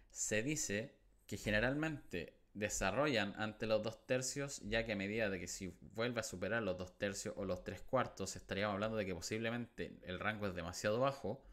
se 0.08 0.42
dice 0.42 0.96
que 1.26 1.36
generalmente 1.36 2.38
desarrollan 2.54 3.34
ante 3.36 3.66
los 3.66 3.82
dos 3.82 4.06
tercios, 4.06 4.62
ya 4.62 4.86
que 4.86 4.92
a 4.92 4.96
medida 4.96 5.28
de 5.28 5.38
que 5.38 5.46
si 5.46 5.76
vuelve 5.94 6.20
a 6.20 6.22
superar 6.22 6.62
los 6.62 6.78
dos 6.78 6.96
tercios 6.96 7.34
o 7.36 7.44
los 7.44 7.64
tres 7.64 7.82
cuartos, 7.82 8.34
estaríamos 8.34 8.72
hablando 8.72 8.96
de 8.96 9.04
que 9.04 9.14
posiblemente 9.14 9.98
el 10.04 10.18
rango 10.18 10.46
es 10.46 10.54
demasiado 10.54 11.00
bajo 11.00 11.44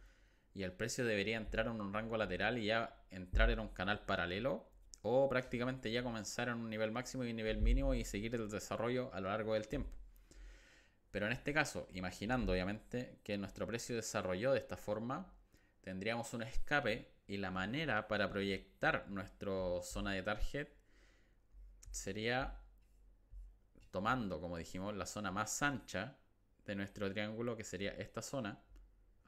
y 0.54 0.64
el 0.64 0.72
precio 0.72 1.04
debería 1.04 1.36
entrar 1.36 1.66
en 1.68 1.82
un 1.82 1.94
rango 1.94 2.16
lateral 2.16 2.58
y 2.58 2.68
ya 2.68 3.04
entrar 3.12 3.50
en 3.50 3.60
un 3.60 3.68
canal 3.68 4.06
paralelo 4.06 4.74
o 5.08 5.30
prácticamente 5.30 5.92
ya 5.92 6.02
comenzar 6.02 6.50
en 6.50 6.56
un 6.56 6.68
nivel 6.68 6.92
máximo 6.92 7.24
y 7.24 7.30
un 7.30 7.36
nivel 7.36 7.60
mínimo 7.62 7.94
y 7.94 8.04
seguir 8.04 8.34
el 8.34 8.50
desarrollo 8.50 9.14
a 9.14 9.22
lo 9.22 9.30
largo 9.30 9.54
del 9.54 9.68
tiempo. 9.68 9.92
Pero 11.12 11.28
en 11.28 11.32
este 11.32 11.54
caso, 11.54 11.88
imaginando 11.94 12.54
obviamente 12.54 13.20
que 13.24 13.38
nuestro 13.38 13.68
precio 13.68 13.96
desarrolló 13.96 14.52
de 14.52 14.58
esta 14.58 14.78
forma, 14.78 15.32
tendríamos 15.82 16.34
un 16.34 16.42
escape 16.42 17.12
y 17.28 17.38
la 17.38 17.52
manera 17.52 18.08
para 18.08 18.32
proyectar 18.32 19.08
nuestra 19.08 19.52
zona 19.84 20.14
de 20.14 20.24
target 20.24 20.70
sería 21.92 22.60
tomando, 23.92 24.42
como 24.42 24.58
dijimos, 24.58 24.96
la 24.96 25.06
zona 25.06 25.32
más 25.32 25.62
ancha 25.62 26.18
de 26.66 26.76
nuestro 26.76 27.12
triángulo, 27.12 27.56
que 27.56 27.64
sería 27.64 27.92
esta 27.92 28.24
zona 28.24 28.60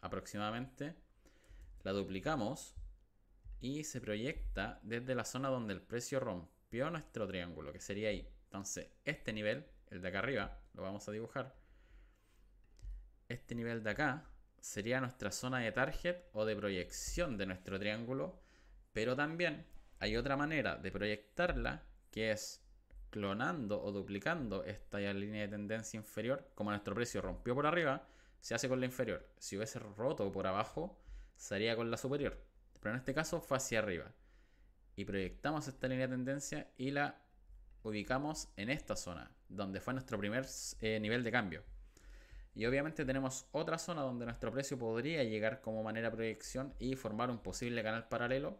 aproximadamente, 0.01 0.95
la 1.83 1.91
duplicamos 1.91 2.75
y 3.59 3.83
se 3.83 4.01
proyecta 4.01 4.79
desde 4.83 5.15
la 5.15 5.25
zona 5.25 5.49
donde 5.49 5.73
el 5.73 5.81
precio 5.81 6.19
rompió 6.19 6.89
nuestro 6.89 7.27
triángulo, 7.27 7.73
que 7.73 7.79
sería 7.79 8.09
ahí. 8.09 8.27
Entonces, 8.45 8.87
este 9.05 9.33
nivel, 9.33 9.65
el 9.89 10.01
de 10.01 10.07
acá 10.07 10.19
arriba, 10.19 10.59
lo 10.73 10.83
vamos 10.83 11.07
a 11.07 11.11
dibujar 11.11 11.55
este 13.29 13.55
nivel 13.55 13.83
de 13.83 13.89
acá 13.89 14.25
sería 14.59 14.99
nuestra 14.99 15.31
zona 15.31 15.59
de 15.59 15.71
target 15.71 16.17
o 16.33 16.45
de 16.45 16.55
proyección 16.55 17.37
de 17.37 17.45
nuestro 17.45 17.79
triángulo, 17.79 18.39
pero 18.93 19.15
también 19.15 19.65
hay 19.99 20.17
otra 20.17 20.37
manera 20.37 20.75
de 20.77 20.91
proyectarla 20.91 21.83
que 22.11 22.31
es 22.31 22.63
clonando 23.09 23.81
o 23.81 23.91
duplicando 23.91 24.63
esta 24.63 24.99
línea 24.99 25.41
de 25.41 25.49
tendencia 25.49 25.97
inferior, 25.97 26.49
como 26.55 26.71
nuestro 26.71 26.95
precio 26.95 27.21
rompió 27.21 27.55
por 27.55 27.65
arriba, 27.65 28.07
se 28.39 28.55
hace 28.55 28.69
con 28.69 28.79
la 28.79 28.85
inferior. 28.85 29.27
Si 29.37 29.57
hubiese 29.57 29.79
roto 29.79 30.31
por 30.31 30.47
abajo, 30.47 30.99
sería 31.35 31.75
con 31.75 31.91
la 31.91 31.97
superior. 31.97 32.37
Pero 32.79 32.93
en 32.93 32.99
este 32.99 33.13
caso 33.13 33.41
fue 33.41 33.57
hacia 33.57 33.79
arriba. 33.79 34.11
Y 34.95 35.05
proyectamos 35.05 35.67
esta 35.67 35.87
línea 35.87 36.07
de 36.07 36.15
tendencia 36.15 36.71
y 36.77 36.91
la 36.91 37.21
ubicamos 37.83 38.49
en 38.57 38.69
esta 38.69 38.95
zona, 38.95 39.31
donde 39.47 39.79
fue 39.79 39.93
nuestro 39.93 40.17
primer 40.17 40.45
eh, 40.81 40.99
nivel 40.99 41.23
de 41.23 41.31
cambio. 41.31 41.63
Y 42.57 42.65
obviamente 42.65 43.05
tenemos 43.05 43.45
otra 43.51 43.77
zona 43.77 44.01
donde 44.01 44.25
nuestro 44.25 44.51
precio 44.51 44.79
podría 44.79 45.23
llegar 45.23 45.61
como 45.61 45.83
manera 45.83 46.09
de 46.09 46.15
proyección 46.15 46.73
y 46.79 46.95
formar 46.95 47.29
un 47.29 47.37
posible 47.37 47.83
canal 47.83 48.07
paralelo. 48.07 48.59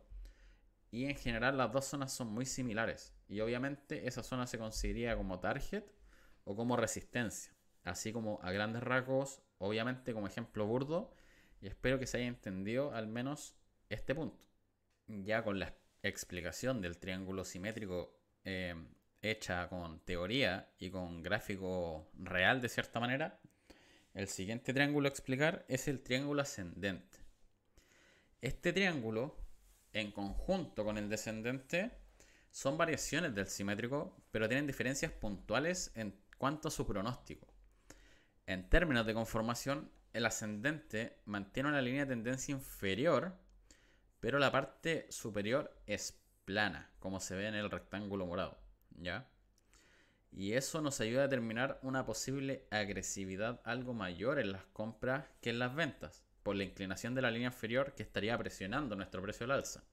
Y 0.91 1.05
en 1.05 1.15
general 1.15 1.57
las 1.57 1.71
dos 1.71 1.85
zonas 1.85 2.13
son 2.13 2.27
muy 2.27 2.45
similares. 2.45 3.15
Y 3.27 3.39
obviamente 3.39 4.07
esa 4.07 4.21
zona 4.21 4.45
se 4.45 4.59
consideraría 4.59 5.17
como 5.17 5.39
target 5.39 5.83
o 6.43 6.55
como 6.55 6.77
resistencia. 6.77 7.51
Así 7.83 8.13
como 8.13 8.39
a 8.43 8.51
grandes 8.51 8.83
rasgos, 8.83 9.41
obviamente 9.57 10.13
como 10.13 10.27
ejemplo 10.27 10.67
burdo. 10.67 11.11
Y 11.59 11.65
espero 11.65 11.97
que 11.97 12.05
se 12.05 12.17
haya 12.17 12.27
entendido 12.27 12.93
al 12.93 13.07
menos 13.07 13.56
este 13.89 14.15
punto. 14.15 14.45
Ya 15.07 15.43
con 15.43 15.59
la 15.59 15.73
explicación 16.03 16.81
del 16.81 16.97
triángulo 16.97 17.43
simétrico 17.43 18.19
eh, 18.43 18.75
hecha 19.21 19.67
con 19.69 19.99
teoría 20.01 20.73
y 20.79 20.89
con 20.89 21.23
gráfico 21.23 22.09
real 22.13 22.61
de 22.61 22.69
cierta 22.69 22.99
manera, 22.99 23.39
el 24.13 24.27
siguiente 24.27 24.73
triángulo 24.73 25.07
a 25.07 25.11
explicar 25.11 25.65
es 25.67 25.87
el 25.87 26.01
triángulo 26.01 26.41
ascendente. 26.41 27.19
Este 28.41 28.73
triángulo, 28.73 29.37
en 29.93 30.11
conjunto 30.11 30.83
con 30.83 30.97
el 30.97 31.09
descendente, 31.09 31.91
son 32.51 32.77
variaciones 32.77 33.35
del 33.35 33.47
simétrico, 33.47 34.15
pero 34.31 34.47
tienen 34.47 34.67
diferencias 34.67 35.11
puntuales 35.11 35.91
en 35.95 36.19
cuanto 36.37 36.67
a 36.67 36.71
su 36.71 36.85
pronóstico. 36.85 37.47
En 38.45 38.69
términos 38.69 39.05
de 39.05 39.13
conformación, 39.13 39.91
el 40.13 40.25
ascendente 40.25 41.19
mantiene 41.25 41.69
una 41.69 41.81
línea 41.81 42.05
de 42.05 42.15
tendencia 42.15 42.53
inferior, 42.53 43.37
pero 44.19 44.39
la 44.39 44.51
parte 44.51 45.07
superior 45.09 45.75
es 45.85 46.19
plana, 46.45 46.91
como 46.99 47.19
se 47.19 47.35
ve 47.35 47.47
en 47.47 47.55
el 47.55 47.69
rectángulo 47.69 48.25
morado, 48.25 48.57
¿ya? 48.91 49.29
y 50.31 50.53
eso 50.53 50.81
nos 50.81 50.99
ayuda 51.01 51.21
a 51.21 51.27
determinar 51.27 51.79
una 51.81 52.05
posible 52.05 52.67
agresividad 52.69 53.61
algo 53.63 53.93
mayor 53.93 54.39
en 54.39 54.51
las 54.51 54.65
compras 54.65 55.25
que 55.41 55.49
en 55.49 55.59
las 55.59 55.73
ventas, 55.73 56.25
por 56.43 56.55
la 56.55 56.63
inclinación 56.63 57.15
de 57.15 57.21
la 57.21 57.31
línea 57.31 57.47
inferior 57.47 57.93
que 57.95 58.03
estaría 58.03 58.37
presionando 58.37 58.95
nuestro 58.95 59.21
precio 59.21 59.45
al 59.45 59.51
alza. 59.51 59.83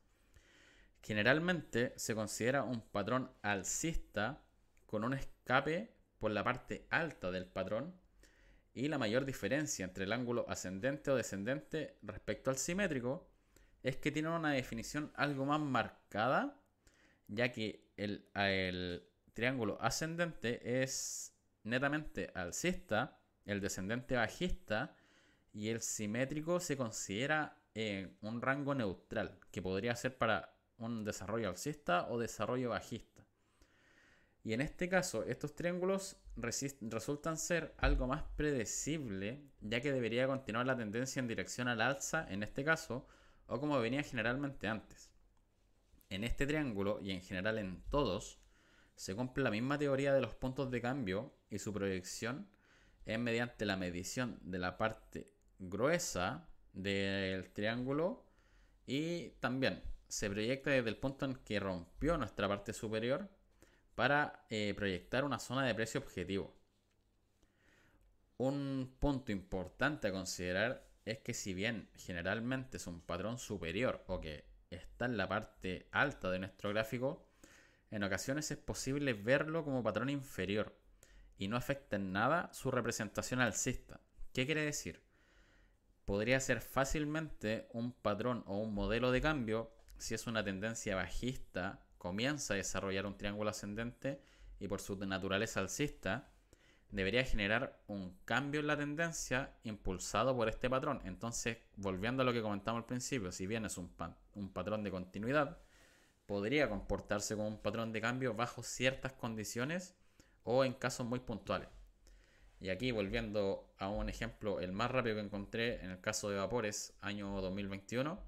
Generalmente 1.03 1.93
se 1.97 2.15
considera 2.15 2.63
un 2.63 2.81
patrón 2.81 3.31
alcista 3.43 4.43
con 4.87 5.05
un 5.05 5.15
escape 5.15 5.95
por 6.19 6.31
la 6.31 6.45
parte 6.45 6.87
alta 6.91 7.31
del 7.31 7.47
patrón 7.47 7.95
y 8.73 8.89
la 8.89 8.99
mayor 8.99 9.25
diferencia 9.25 9.85
entre 9.85 10.05
el 10.05 10.13
ángulo 10.13 10.47
ascendente 10.49 11.11
o 11.11 11.17
descendente 11.17 11.99
respecto 12.03 12.51
al 12.51 12.57
simétrico 12.57 13.31
es 13.85 13.99
que 13.99 14.11
tiene 14.11 14.31
una 14.31 14.53
definición 14.53 15.13
algo 15.15 15.45
más 15.45 15.61
marcada, 15.61 16.59
ya 17.29 17.53
que 17.53 17.93
el, 17.97 18.29
el 18.35 19.07
triángulo 19.35 19.79
ascendente 19.81 20.83
es 20.83 21.37
netamente 21.63 22.33
alcista, 22.35 23.21
el 23.45 23.61
descendente 23.61 24.17
bajista 24.17 24.97
y 25.53 25.69
el 25.69 25.83
simétrico 25.83 26.61
se 26.61 26.77
considera 26.77 27.59
en 27.75 28.17
un 28.23 28.41
rango 28.41 28.75
neutral, 28.75 29.39
que 29.51 29.61
podría 29.61 29.95
ser 29.97 30.17
para 30.17 30.57
un 30.79 31.05
desarrollo 31.05 31.51
alcista 31.51 32.09
o 32.09 32.19
desarrollo 32.19 32.71
bajista. 32.71 33.27
Y 34.43 34.55
en 34.55 34.61
este 34.61 34.89
caso, 34.89 35.25
estos 35.25 35.55
triángulos 35.55 36.17
resultan 36.37 37.37
ser 37.37 37.75
algo 37.79 38.07
más 38.07 38.23
predecible, 38.37 39.43
ya 39.61 39.81
que 39.81 39.93
debería 39.93 40.27
continuar 40.27 40.67
la 40.67 40.77
tendencia 40.77 41.21
en 41.21 41.29
dirección 41.29 41.69
al 41.69 41.81
alza 41.81 42.27
en 42.31 42.43
este 42.43 42.65
caso, 42.65 43.07
o 43.47 43.61
como 43.61 43.81
venía 43.81 44.03
generalmente 44.03 44.69
antes. 44.69 45.11
En 46.11 46.25
este 46.25 46.47
triángulo 46.47 47.01
y 47.03 47.11
en 47.11 47.23
general 47.23 47.59
en 47.59 47.83
todos, 47.91 48.39
se 48.95 49.15
cumple 49.15 49.45
la 49.45 49.51
misma 49.51 49.79
teoría 49.79 50.13
de 50.13 50.21
los 50.21 50.35
puntos 50.35 50.71
de 50.71 50.81
cambio 50.81 51.35
y 51.51 51.59
su 51.59 51.73
proyección 51.73 52.49
es 53.05 53.19
mediante 53.19 53.67
la 53.67 53.77
medición 53.77 54.39
de 54.43 54.59
la 54.59 54.79
parte 54.79 55.33
gruesa 55.59 56.49
del 56.73 57.53
triángulo 57.53 58.25
y 58.87 59.31
también 59.41 59.83
se 60.09 60.31
proyecta 60.31 60.71
desde 60.71 60.91
el 60.91 60.97
punto 60.97 61.25
en 61.25 61.35
que 61.37 61.61
rompió 61.61 62.17
nuestra 62.17 62.49
parte 62.49 62.73
superior 62.73 63.29
para 63.95 64.45
eh, 64.51 64.75
proyectar 64.77 65.25
una 65.25 65.39
zona 65.39 65.67
de 65.67 65.75
precio 65.75 66.01
objetivo. 66.01 66.55
Un 68.37 68.97
punto 68.99 69.33
importante 69.33 70.09
a 70.09 70.13
considerar 70.13 70.87
es 71.05 71.19
que 71.19 71.35
si 71.35 71.55
bien 71.55 71.89
generalmente 71.97 72.79
es 72.79 72.87
un 72.87 73.01
patrón 73.01 73.39
superior 73.39 74.05
o 74.07 74.21
que 74.21 74.45
está 74.71 75.05
en 75.05 75.17
la 75.17 75.29
parte 75.29 75.89
alta 75.93 76.31
de 76.31 76.39
nuestro 76.39 76.71
gráfico, 76.71 77.29
en 77.91 78.03
ocasiones 78.03 78.51
es 78.51 78.59
posible 78.59 79.13
verlo 79.13 79.65
como 79.65 79.83
patrón 79.83 80.11
inferior 80.11 80.77
y 81.37 81.49
no 81.49 81.57
afecta 81.57 81.97
en 81.97 82.13
nada 82.13 82.51
su 82.53 82.71
representación 82.71 83.41
alcista. 83.41 84.01
¿Qué 84.33 84.47
quiere 84.47 84.63
decir? 84.63 85.03
Podría 86.05 86.41
ser 86.41 86.61
fácilmente 86.61 87.69
un 87.73 87.93
patrón 87.93 88.43
o 88.47 88.59
un 88.59 88.75
modelo 88.75 89.11
de 89.11 89.21
cambio 89.21 89.73
si 89.99 90.15
es 90.15 90.27
una 90.27 90.45
tendencia 90.45 90.97
bajista, 90.97 91.81
comienza 91.99 92.55
a 92.55 92.57
desarrollar 92.57 93.07
un 93.07 93.17
triángulo 93.17 93.51
ascendente 93.51 94.21
y 94.59 94.69
por 94.69 94.81
su 94.81 94.97
naturaleza 94.97 95.61
alcista, 95.61 96.31
debería 96.91 97.25
generar 97.25 97.81
un 97.89 98.17
cambio 98.25 98.61
en 98.61 98.69
la 98.69 98.77
tendencia 98.77 99.53
impulsado 99.65 100.37
por 100.37 100.49
este 100.49 100.71
patrón. 100.71 101.01
Entonces, 101.05 101.59
volviendo 101.77 102.23
a 102.23 102.27
lo 102.27 102.33
que 102.33 102.43
comentamos 102.43 102.83
al 102.83 102.87
principio, 102.87 103.33
si 103.33 103.47
bien 103.47 103.65
es 103.65 103.77
un, 103.79 103.91
un 104.35 104.53
patrón 104.53 104.85
de 104.85 104.91
continuidad, 104.91 105.59
podría 106.27 106.69
comportarse 106.69 107.35
como 107.35 107.49
un 107.49 107.59
patrón 107.59 107.93
de 107.93 108.01
cambio 108.01 108.35
bajo 108.35 108.63
ciertas 108.63 109.13
condiciones 109.13 109.95
o 110.45 110.65
en 110.65 110.75
casos 110.75 111.07
muy 111.07 111.21
puntuales. 111.21 111.69
Y 112.61 112.71
aquí 112.71 112.93
volviendo 112.93 113.75
a 113.79 113.89
un 113.89 114.09
ejemplo, 114.09 114.61
el 114.61 114.73
más 114.73 114.91
rápido 114.91 115.17
que 115.17 115.23
encontré 115.23 115.85
en 115.85 115.91
el 115.91 116.01
caso 116.01 116.31
de 116.31 116.37
vapores, 116.37 116.95
año 117.01 117.41
2021, 117.41 118.19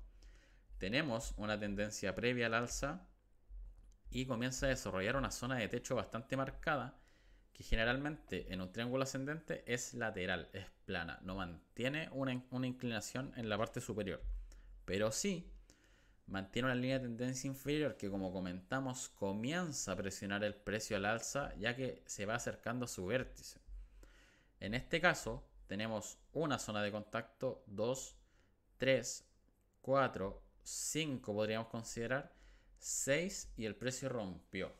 tenemos 0.79 1.33
una 1.39 1.59
tendencia 1.59 2.15
previa 2.15 2.47
al 2.47 2.55
alza 2.55 3.07
y 4.11 4.27
comienza 4.27 4.67
a 4.67 4.71
desarrollar 4.71 5.17
una 5.17 5.31
zona 5.31 5.57
de 5.57 5.69
techo 5.69 5.95
bastante 5.95 6.37
marcada 6.37 6.99
que 7.57 7.65
generalmente 7.65 8.53
en 8.53 8.61
un 8.61 8.71
triángulo 8.71 9.05
ascendente 9.05 9.65
es 9.67 9.95
lateral, 9.95 10.51
es 10.53 10.67
plana, 10.85 11.19
no 11.23 11.37
mantiene 11.37 12.11
una, 12.13 12.45
una 12.51 12.67
inclinación 12.67 13.33
en 13.35 13.49
la 13.49 13.57
parte 13.57 13.81
superior, 13.81 14.23
pero 14.85 15.11
sí 15.11 15.51
mantiene 16.27 16.67
una 16.67 16.75
línea 16.75 16.99
de 16.99 17.07
tendencia 17.07 17.49
inferior 17.49 17.97
que 17.97 18.11
como 18.11 18.31
comentamos 18.31 19.09
comienza 19.09 19.93
a 19.93 19.97
presionar 19.97 20.45
el 20.45 20.55
precio 20.55 20.99
al 20.99 21.07
alza 21.07 21.55
ya 21.57 21.75
que 21.75 22.03
se 22.05 22.27
va 22.27 22.35
acercando 22.35 22.85
a 22.85 22.89
su 22.89 23.07
vértice. 23.07 23.59
En 24.61 24.75
este 24.75 25.01
caso 25.01 25.49
tenemos 25.67 26.19
una 26.35 26.59
zona 26.59 26.83
de 26.83 26.93
contacto 26.93 27.65
2, 27.69 28.17
3, 28.77 29.25
4, 29.81 30.43
5 30.63 31.33
podríamos 31.33 31.69
considerar, 31.69 32.35
6 32.81 33.55
y 33.57 33.65
el 33.65 33.77
precio 33.77 34.11
rompió. 34.11 34.75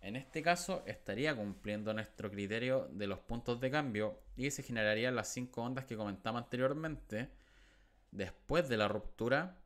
En 0.00 0.16
este 0.16 0.42
caso 0.42 0.82
estaría 0.86 1.34
cumpliendo 1.34 1.92
nuestro 1.92 2.30
criterio 2.30 2.88
de 2.92 3.06
los 3.06 3.18
puntos 3.20 3.60
de 3.60 3.70
cambio 3.70 4.20
y 4.36 4.50
se 4.50 4.62
generarían 4.62 5.16
las 5.16 5.28
5 5.28 5.62
ondas 5.62 5.84
que 5.84 5.96
comentamos 5.96 6.42
anteriormente 6.42 7.30
después 8.12 8.68
de 8.68 8.76
la 8.76 8.88
ruptura 8.88 9.58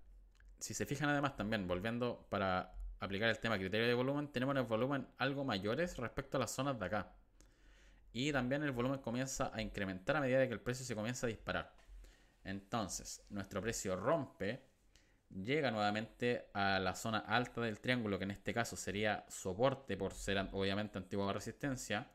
si 0.61 0.75
se 0.75 0.87
fijan 0.87 1.09
además 1.09 1.37
también, 1.37 1.67
volviendo 1.67 2.27
para 2.29 2.75
aplicar 3.01 3.31
el 3.31 3.39
tema 3.39 3.59
criterio 3.59 3.87
de 3.87 3.95
volumen, 3.95 4.29
tenemos 4.29 4.55
el 4.57 4.65
volumen 4.65 5.09
algo 5.17 5.43
mayores 5.43 5.97
respecto 5.97 6.37
a 6.37 6.41
las 6.41 6.51
zonas 6.51 6.79
de 6.79 6.87
acá. 6.87 7.15
Y 8.13 8.31
también 8.31 8.63
el 8.63 8.73
volumen 8.73 9.01
comienza 9.01 9.51
a 9.55 9.63
incrementar 9.63 10.17
a 10.17 10.21
medida 10.21 10.39
de 10.39 10.49
que 10.49 10.55
el 10.55 10.61
precio 10.61 10.85
se 10.85 10.95
comienza 10.95 11.27
a 11.27 11.29
disparar. 11.29 11.75
Entonces, 12.45 13.25
nuestro 13.31 13.63
precio 13.63 13.97
rompe, 13.97 14.70
llega 15.31 15.71
nuevamente 15.71 16.49
a 16.53 16.79
la 16.79 16.95
zona 16.95 17.19
alta 17.19 17.61
del 17.61 17.81
triángulo, 17.81 18.19
que 18.19 18.25
en 18.25 18.33
este 18.33 18.53
caso 18.53 18.77
sería 18.77 19.25
soporte 19.29 19.97
por 19.97 20.13
ser 20.13 20.39
obviamente 20.53 20.99
antigua 20.99 21.33
resistencia. 21.33 22.11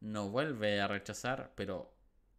No 0.00 0.30
vuelve 0.30 0.80
a 0.80 0.88
rechazar, 0.88 1.52
pero 1.54 1.94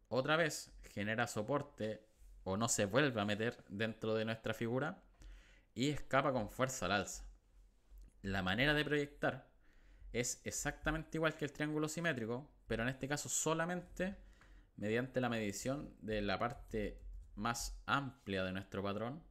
otra 0.10 0.36
vez 0.36 0.72
genera 0.94 1.28
soporte 1.28 2.06
o 2.44 2.58
no 2.58 2.70
se 2.70 2.86
vuelve 2.86 3.20
a 3.20 3.26
meter 3.26 3.64
dentro 3.68 4.16
de 4.16 4.26
nuestra 4.26 4.54
figura 4.54 5.04
y 5.74 5.90
escapa 5.90 6.32
con 6.32 6.50
fuerza 6.50 6.86
al 6.86 6.94
alza. 6.94 7.26
La 8.22 8.42
manera 8.42 8.74
de 8.74 8.86
proyectar 8.86 9.50
es 10.14 10.42
exactamente 10.44 11.18
igual 11.18 11.36
que 11.36 11.46
el 11.46 11.52
triángulo 11.52 11.88
simétrico, 11.88 12.50
pero 12.68 12.84
en 12.84 12.90
este 12.90 13.08
caso 13.08 13.30
solamente 13.30 14.16
mediante 14.78 15.22
la 15.22 15.30
medición 15.30 15.94
de 16.02 16.22
la 16.22 16.40
parte 16.40 17.02
más 17.36 17.82
amplia 17.86 18.44
de 18.44 18.52
nuestro 18.54 18.82
patrón 18.82 19.24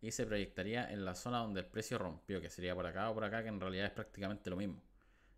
y 0.00 0.12
se 0.12 0.26
proyectaría 0.26 0.90
en 0.90 1.04
la 1.04 1.14
zona 1.14 1.38
donde 1.38 1.60
el 1.60 1.66
precio 1.66 1.98
rompió, 1.98 2.40
que 2.40 2.50
sería 2.50 2.74
por 2.74 2.86
acá 2.86 3.10
o 3.10 3.14
por 3.14 3.24
acá, 3.24 3.42
que 3.42 3.48
en 3.48 3.60
realidad 3.60 3.86
es 3.86 3.92
prácticamente 3.92 4.50
lo 4.50 4.56
mismo. 4.56 4.82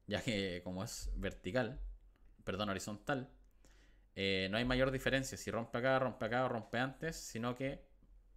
ya 0.06 0.22
que 0.22 0.60
como 0.64 0.84
es 0.84 1.10
vertical, 1.16 1.80
perdón, 2.44 2.70
horizontal, 2.70 3.30
eh, 4.14 4.48
no 4.50 4.58
hay 4.58 4.64
mayor 4.64 4.90
diferencia 4.90 5.38
si 5.38 5.50
rompe 5.50 5.78
acá, 5.78 5.98
rompe 5.98 6.26
acá 6.26 6.44
o 6.44 6.48
rompe 6.48 6.78
antes, 6.78 7.16
sino 7.16 7.54
que 7.56 7.84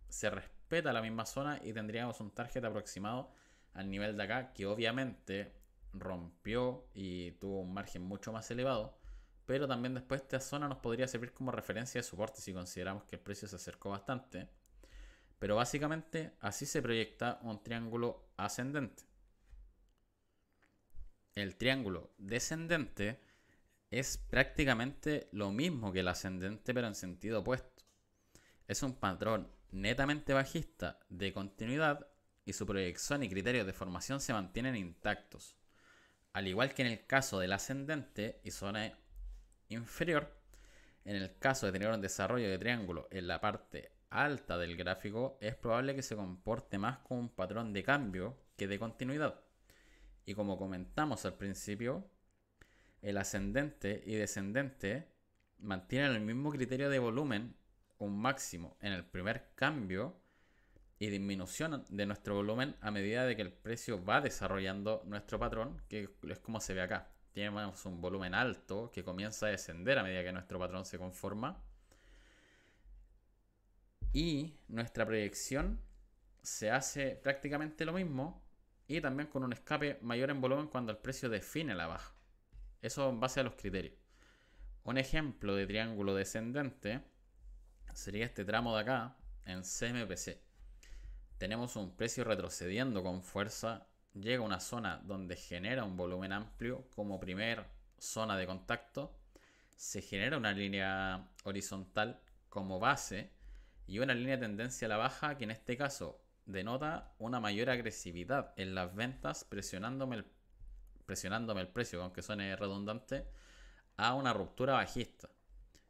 se 0.10 0.30
respeta 0.30 0.94
la 0.94 1.02
misma 1.02 1.26
zona 1.26 1.60
y 1.64 1.74
tendríamos 1.74 2.20
un 2.22 2.32
target 2.32 2.64
aproximado 2.64 3.32
al 3.74 3.90
nivel 3.90 4.16
de 4.16 4.24
acá, 4.24 4.54
que 4.54 4.66
obviamente 4.66 5.54
rompió 5.94 6.88
y 6.94 7.32
tuvo 7.34 7.62
un 7.62 7.74
margen 7.74 8.04
mucho 8.04 8.32
más 8.32 8.50
elevado, 8.52 8.98
pero 9.46 9.68
también 9.68 9.94
después 9.94 10.22
esta 10.22 10.40
zona 10.40 10.68
nos 10.68 10.80
podría 10.80 11.08
servir 11.08 11.34
como 11.34 11.52
referencia 11.52 12.00
de 12.00 12.04
soporte 12.04 12.42
si 12.42 12.54
consideramos 12.54 13.04
que 13.04 13.18
el 13.18 13.22
precio 13.22 13.48
se 13.48 13.58
acercó 13.58 13.90
bastante. 13.90 14.48
Pero 15.40 15.56
básicamente 15.56 16.34
así 16.40 16.66
se 16.66 16.82
proyecta 16.82 17.40
un 17.44 17.62
triángulo 17.62 18.30
ascendente. 18.38 19.04
El 21.36 21.58
triángulo 21.58 22.14
descendente 22.18 23.20
es 23.92 24.18
prácticamente 24.18 25.28
lo 25.32 25.52
mismo 25.52 25.92
que 25.92 26.00
el 26.00 26.08
ascendente 26.08 26.74
pero 26.74 26.88
en 26.88 26.96
sentido 26.96 27.42
opuesto. 27.42 27.84
Es 28.68 28.84
un 28.84 28.96
patrón 28.96 29.52
netamente 29.72 30.34
bajista 30.34 31.00
de 31.10 31.34
continuidad 31.34 32.08
y 32.46 32.54
su 32.54 32.66
proyección 32.66 33.24
y 33.24 33.30
criterios 33.30 33.66
de 33.66 33.74
formación 33.74 34.22
se 34.22 34.34
mantienen 34.34 34.76
intactos. 34.76 35.56
Al 36.34 36.48
igual 36.48 36.74
que 36.74 36.84
en 36.84 36.90
el 36.90 37.06
caso 37.06 37.40
del 37.40 37.54
ascendente 37.54 38.40
y 38.44 38.52
zona 38.52 38.98
inferior, 39.70 40.32
en 41.04 41.16
el 41.16 41.38
caso 41.38 41.66
de 41.66 41.72
tener 41.72 41.90
un 41.90 42.02
desarrollo 42.02 42.50
de 42.50 42.58
triángulo 42.58 43.08
en 43.12 43.28
la 43.28 43.42
parte 43.42 43.95
alta 44.24 44.58
del 44.58 44.78
gráfico, 44.78 45.38
es 45.42 45.56
probable 45.56 45.96
que 45.96 46.02
se 46.02 46.16
comporte 46.16 46.78
más 46.78 47.00
como 47.00 47.20
un 47.20 47.30
patrón 47.30 47.74
de 47.74 47.84
cambio 47.84 48.38
que 48.56 48.68
de 48.68 48.80
continuidad. 48.80 49.42
Y 50.26 50.34
como 50.34 50.58
comentamos 50.58 51.26
al 51.26 51.36
principio, 51.36 52.10
el 53.02 53.18
ascendente 53.18 54.02
y 54.06 54.16
descendente 54.16 55.08
mantienen 55.60 56.14
el 56.14 56.22
mismo 56.22 56.52
criterio 56.52 56.90
de 56.90 57.00
volumen, 57.00 57.56
un 58.00 58.20
máximo 58.20 58.78
en 58.82 58.94
el 58.94 59.06
primer 59.06 59.52
cambio 59.56 60.20
y 60.98 61.10
disminución 61.10 61.86
de 61.90 62.06
nuestro 62.06 62.36
volumen 62.36 62.76
a 62.82 62.92
medida 62.92 63.26
de 63.26 63.36
que 63.36 63.42
el 63.42 63.52
precio 63.52 64.04
va 64.04 64.22
desarrollando 64.22 65.04
nuestro 65.06 65.40
patrón, 65.40 65.82
que 65.88 66.10
es 66.30 66.40
como 66.40 66.60
se 66.60 66.74
ve 66.74 66.82
acá. 66.82 67.12
Tenemos 67.34 67.86
un 67.86 68.00
volumen 68.00 68.34
alto 68.34 68.92
que 68.94 69.04
comienza 69.04 69.48
a 69.48 69.50
descender 69.50 70.00
a 70.00 70.04
medida 70.04 70.24
que 70.24 70.32
nuestro 70.32 70.58
patrón 70.58 70.86
se 70.86 70.98
conforma. 70.98 71.62
Y 74.16 74.58
nuestra 74.70 75.06
proyección 75.06 75.82
se 76.42 76.72
hace 76.72 77.16
prácticamente 77.16 77.86
lo 77.86 77.94
mismo 77.94 78.44
y 78.88 79.02
también 79.02 79.30
con 79.30 79.44
un 79.44 79.54
escape 79.54 80.00
mayor 80.02 80.30
en 80.30 80.42
volumen 80.42 80.68
cuando 80.68 80.92
el 80.92 80.98
precio 80.98 81.30
define 81.30 81.76
la 81.76 81.88
baja. 81.88 82.16
Eso 82.82 83.10
en 83.10 83.20
base 83.20 83.42
a 83.42 83.44
los 83.44 83.56
criterios. 83.56 83.96
Un 84.84 84.98
ejemplo 84.98 85.56
de 85.56 85.68
triángulo 85.68 86.16
descendente 86.16 87.02
sería 87.94 88.26
este 88.26 88.46
tramo 88.46 88.74
de 88.76 88.82
acá 88.82 89.18
en 89.46 89.64
CMPC 89.64 90.46
tenemos 91.38 91.76
un 91.76 91.96
precio 91.96 92.24
retrocediendo 92.24 93.04
con 93.04 93.22
fuerza, 93.22 93.88
llega 94.14 94.42
a 94.42 94.46
una 94.46 94.60
zona 94.60 95.02
donde 95.04 95.36
genera 95.36 95.84
un 95.84 95.98
volumen 95.98 96.32
amplio 96.32 96.88
como 96.96 97.20
primer 97.20 97.66
zona 97.98 98.38
de 98.38 98.48
contacto, 98.48 99.20
se 99.76 100.02
genera 100.02 100.38
una 100.38 100.54
línea 100.54 101.30
horizontal 101.44 102.22
como 102.48 102.80
base 102.80 103.32
y 103.88 104.00
una 104.00 104.14
línea 104.14 104.38
de 104.38 104.46
tendencia 104.46 104.88
a 104.88 104.90
la 104.90 104.98
baja 104.98 105.38
que 105.38 105.44
en 105.44 105.52
este 105.52 105.78
caso 105.78 106.22
denota 106.46 107.14
una 107.18 107.40
mayor 107.40 107.70
agresividad 107.70 108.54
en 108.58 108.76
las 108.76 108.94
ventas 108.96 109.44
presionándome 109.44 110.18
el, 110.18 110.26
presionándome 111.06 111.62
el 111.62 111.68
precio, 111.68 112.02
aunque 112.02 112.22
suene 112.22 112.56
redundante, 112.56 113.28
a 113.98 114.14
una 114.14 114.34
ruptura 114.34 114.74
bajista. 114.74 115.30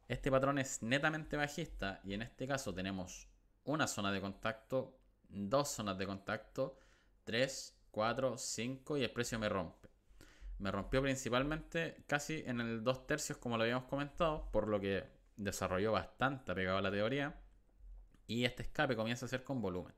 Este 0.08 0.30
patrón 0.30 0.58
es 0.58 0.82
netamente 0.82 1.36
bajista 1.36 2.00
y 2.04 2.14
en 2.14 2.22
este 2.22 2.46
caso 2.46 2.72
tenemos 2.72 3.28
una 3.64 3.86
zona 3.86 4.12
de 4.12 4.20
contacto 4.20 5.00
dos 5.28 5.68
zonas 5.68 5.98
de 5.98 6.06
contacto, 6.06 6.78
3, 7.24 7.76
4, 7.90 8.38
5 8.38 8.96
y 8.96 9.04
el 9.04 9.10
precio 9.10 9.38
me 9.38 9.48
rompe. 9.48 9.88
Me 10.58 10.70
rompió 10.70 11.02
principalmente 11.02 12.04
casi 12.06 12.42
en 12.46 12.60
el 12.60 12.82
2 12.82 13.06
tercios 13.06 13.38
como 13.38 13.56
lo 13.56 13.64
habíamos 13.64 13.88
comentado, 13.88 14.50
por 14.50 14.68
lo 14.68 14.80
que 14.80 15.04
desarrolló 15.36 15.92
bastante 15.92 16.54
pegado 16.54 16.78
a 16.78 16.82
la 16.82 16.90
teoría. 16.90 17.34
Y 18.26 18.44
este 18.44 18.62
escape 18.62 18.96
comienza 18.96 19.26
a 19.26 19.28
ser 19.28 19.44
con 19.44 19.60
volumen. 19.60 19.94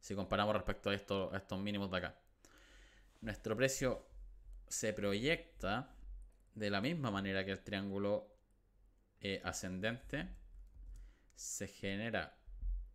Si 0.00 0.14
comparamos 0.14 0.54
respecto 0.54 0.90
a, 0.90 0.94
esto, 0.94 1.32
a 1.32 1.38
estos 1.38 1.58
mínimos 1.58 1.90
de 1.90 1.96
acá. 1.96 2.18
Nuestro 3.20 3.56
precio 3.56 4.06
se 4.68 4.92
proyecta 4.92 5.94
de 6.54 6.70
la 6.70 6.80
misma 6.80 7.10
manera 7.10 7.44
que 7.44 7.52
el 7.52 7.62
triángulo 7.62 8.34
eh, 9.20 9.40
ascendente. 9.42 10.28
Se 11.34 11.66
genera 11.66 12.36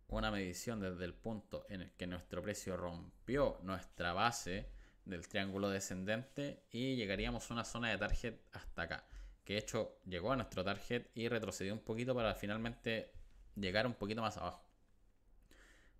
una 0.08 0.30
medición 0.30 0.80
desde 0.80 1.04
el 1.04 1.14
punto 1.14 1.66
en 1.68 1.82
el 1.82 1.92
que 1.92 2.06
nuestro 2.06 2.42
precio 2.42 2.76
rompió 2.76 3.58
nuestra 3.62 4.12
base 4.12 4.70
del 5.04 5.26
triángulo 5.28 5.68
descendente 5.68 6.64
y 6.70 6.96
llegaríamos 6.96 7.50
a 7.50 7.54
una 7.54 7.64
zona 7.64 7.90
de 7.90 7.98
target 7.98 8.34
hasta 8.52 8.82
acá. 8.82 9.06
Que 9.44 9.54
de 9.54 9.58
hecho 9.58 9.98
llegó 10.06 10.32
a 10.32 10.36
nuestro 10.36 10.64
target 10.64 11.08
y 11.14 11.28
retrocedió 11.28 11.72
un 11.72 11.80
poquito 11.80 12.14
para 12.14 12.34
finalmente 12.34 13.12
llegar 13.56 13.86
un 13.86 13.94
poquito 13.94 14.22
más 14.22 14.36
abajo. 14.36 14.62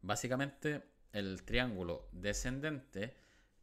Básicamente 0.03 0.83
el 1.13 1.43
triángulo 1.43 2.09
descendente 2.13 3.17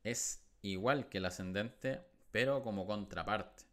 es 0.03 0.43
igual 0.61 1.09
que 1.09 1.17
el 1.19 1.25
ascendente 1.25 2.01
pero 2.31 2.61
como 2.61 2.85
contraparte. 2.85 3.63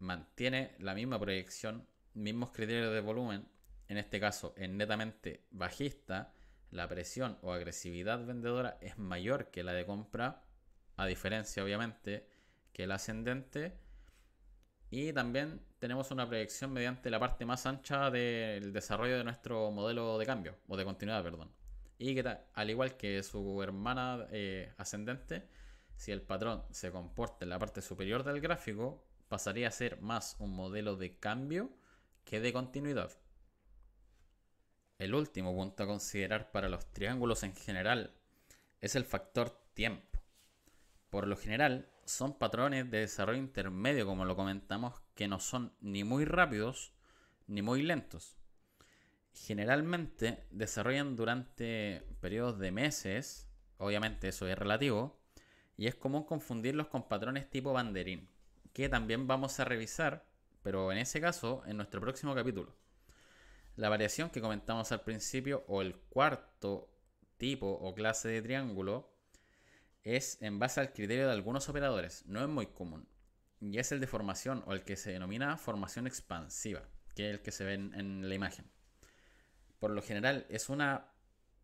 Mantiene 0.00 0.74
la 0.78 0.94
misma 0.94 1.18
proyección, 1.18 1.86
mismos 2.14 2.50
criterios 2.50 2.92
de 2.92 3.00
volumen, 3.00 3.48
en 3.88 3.96
este 3.96 4.20
caso 4.20 4.54
es 4.56 4.68
netamente 4.68 5.46
bajista, 5.50 6.34
la 6.70 6.86
presión 6.88 7.38
o 7.42 7.52
agresividad 7.52 8.24
vendedora 8.26 8.76
es 8.82 8.98
mayor 8.98 9.50
que 9.50 9.64
la 9.64 9.72
de 9.72 9.86
compra, 9.86 10.44
a 10.96 11.06
diferencia 11.06 11.64
obviamente 11.64 12.28
que 12.72 12.84
el 12.84 12.92
ascendente. 12.92 13.72
Y 14.90 15.12
también 15.12 15.60
tenemos 15.78 16.10
una 16.10 16.26
proyección 16.26 16.72
mediante 16.72 17.10
la 17.10 17.20
parte 17.20 17.44
más 17.44 17.66
ancha 17.66 18.10
del 18.10 18.72
desarrollo 18.72 19.18
de 19.18 19.24
nuestro 19.24 19.70
modelo 19.70 20.18
de 20.18 20.26
cambio, 20.26 20.56
o 20.66 20.76
de 20.76 20.84
continuidad, 20.84 21.22
perdón. 21.22 21.50
Y 21.98 22.14
que 22.14 22.38
al 22.54 22.70
igual 22.70 22.96
que 22.96 23.22
su 23.22 23.62
hermana 23.62 24.26
eh, 24.30 24.72
ascendente, 24.78 25.48
si 25.96 26.12
el 26.12 26.22
patrón 26.22 26.62
se 26.70 26.90
comporta 26.90 27.44
en 27.44 27.50
la 27.50 27.58
parte 27.58 27.82
superior 27.82 28.24
del 28.24 28.40
gráfico, 28.40 29.04
pasaría 29.28 29.68
a 29.68 29.72
ser 29.72 30.00
más 30.00 30.36
un 30.38 30.54
modelo 30.54 30.96
de 30.96 31.18
cambio 31.18 31.70
que 32.24 32.40
de 32.40 32.52
continuidad. 32.52 33.10
El 34.98 35.14
último 35.14 35.54
punto 35.54 35.82
a 35.82 35.86
considerar 35.86 36.50
para 36.50 36.68
los 36.68 36.86
triángulos 36.92 37.42
en 37.42 37.54
general 37.54 38.14
es 38.80 38.96
el 38.96 39.04
factor 39.04 39.50
tiempo. 39.74 40.20
Por 41.10 41.26
lo 41.26 41.36
general, 41.36 41.90
son 42.08 42.38
patrones 42.38 42.90
de 42.90 43.00
desarrollo 43.00 43.38
intermedio, 43.38 44.06
como 44.06 44.24
lo 44.24 44.34
comentamos, 44.34 44.94
que 45.14 45.28
no 45.28 45.38
son 45.38 45.74
ni 45.80 46.04
muy 46.04 46.24
rápidos 46.24 46.94
ni 47.46 47.60
muy 47.60 47.82
lentos. 47.82 48.38
Generalmente 49.34 50.46
desarrollan 50.50 51.16
durante 51.16 52.02
periodos 52.20 52.58
de 52.58 52.72
meses, 52.72 53.46
obviamente 53.76 54.28
eso 54.28 54.48
es 54.48 54.58
relativo, 54.58 55.20
y 55.76 55.86
es 55.86 55.94
común 55.94 56.24
confundirlos 56.24 56.88
con 56.88 57.08
patrones 57.08 57.50
tipo 57.50 57.74
banderín, 57.74 58.28
que 58.72 58.88
también 58.88 59.26
vamos 59.26 59.60
a 59.60 59.66
revisar, 59.66 60.26
pero 60.62 60.90
en 60.90 60.98
ese 60.98 61.20
caso 61.20 61.62
en 61.66 61.76
nuestro 61.76 62.00
próximo 62.00 62.34
capítulo. 62.34 62.74
La 63.76 63.90
variación 63.90 64.30
que 64.30 64.40
comentamos 64.40 64.90
al 64.92 65.02
principio 65.02 65.62
o 65.68 65.82
el 65.82 65.94
cuarto 65.94 66.90
tipo 67.36 67.68
o 67.68 67.94
clase 67.94 68.28
de 68.28 68.42
triángulo 68.42 69.17
es 70.16 70.38
en 70.40 70.58
base 70.58 70.80
al 70.80 70.92
criterio 70.92 71.26
de 71.26 71.32
algunos 71.32 71.68
operadores, 71.68 72.24
no 72.26 72.42
es 72.42 72.48
muy 72.48 72.66
común. 72.66 73.08
Y 73.60 73.78
es 73.78 73.90
el 73.92 74.00
de 74.00 74.06
formación 74.06 74.62
o 74.66 74.72
el 74.72 74.84
que 74.84 74.96
se 74.96 75.12
denomina 75.12 75.56
formación 75.56 76.06
expansiva, 76.06 76.82
que 77.14 77.28
es 77.28 77.34
el 77.34 77.42
que 77.42 77.50
se 77.50 77.64
ve 77.64 77.74
en, 77.74 78.28
la 78.28 78.34
imagen. 78.34 78.70
Por 79.80 79.90
lo 79.90 80.02
general 80.02 80.46
es 80.48 80.68
una, 80.68 81.12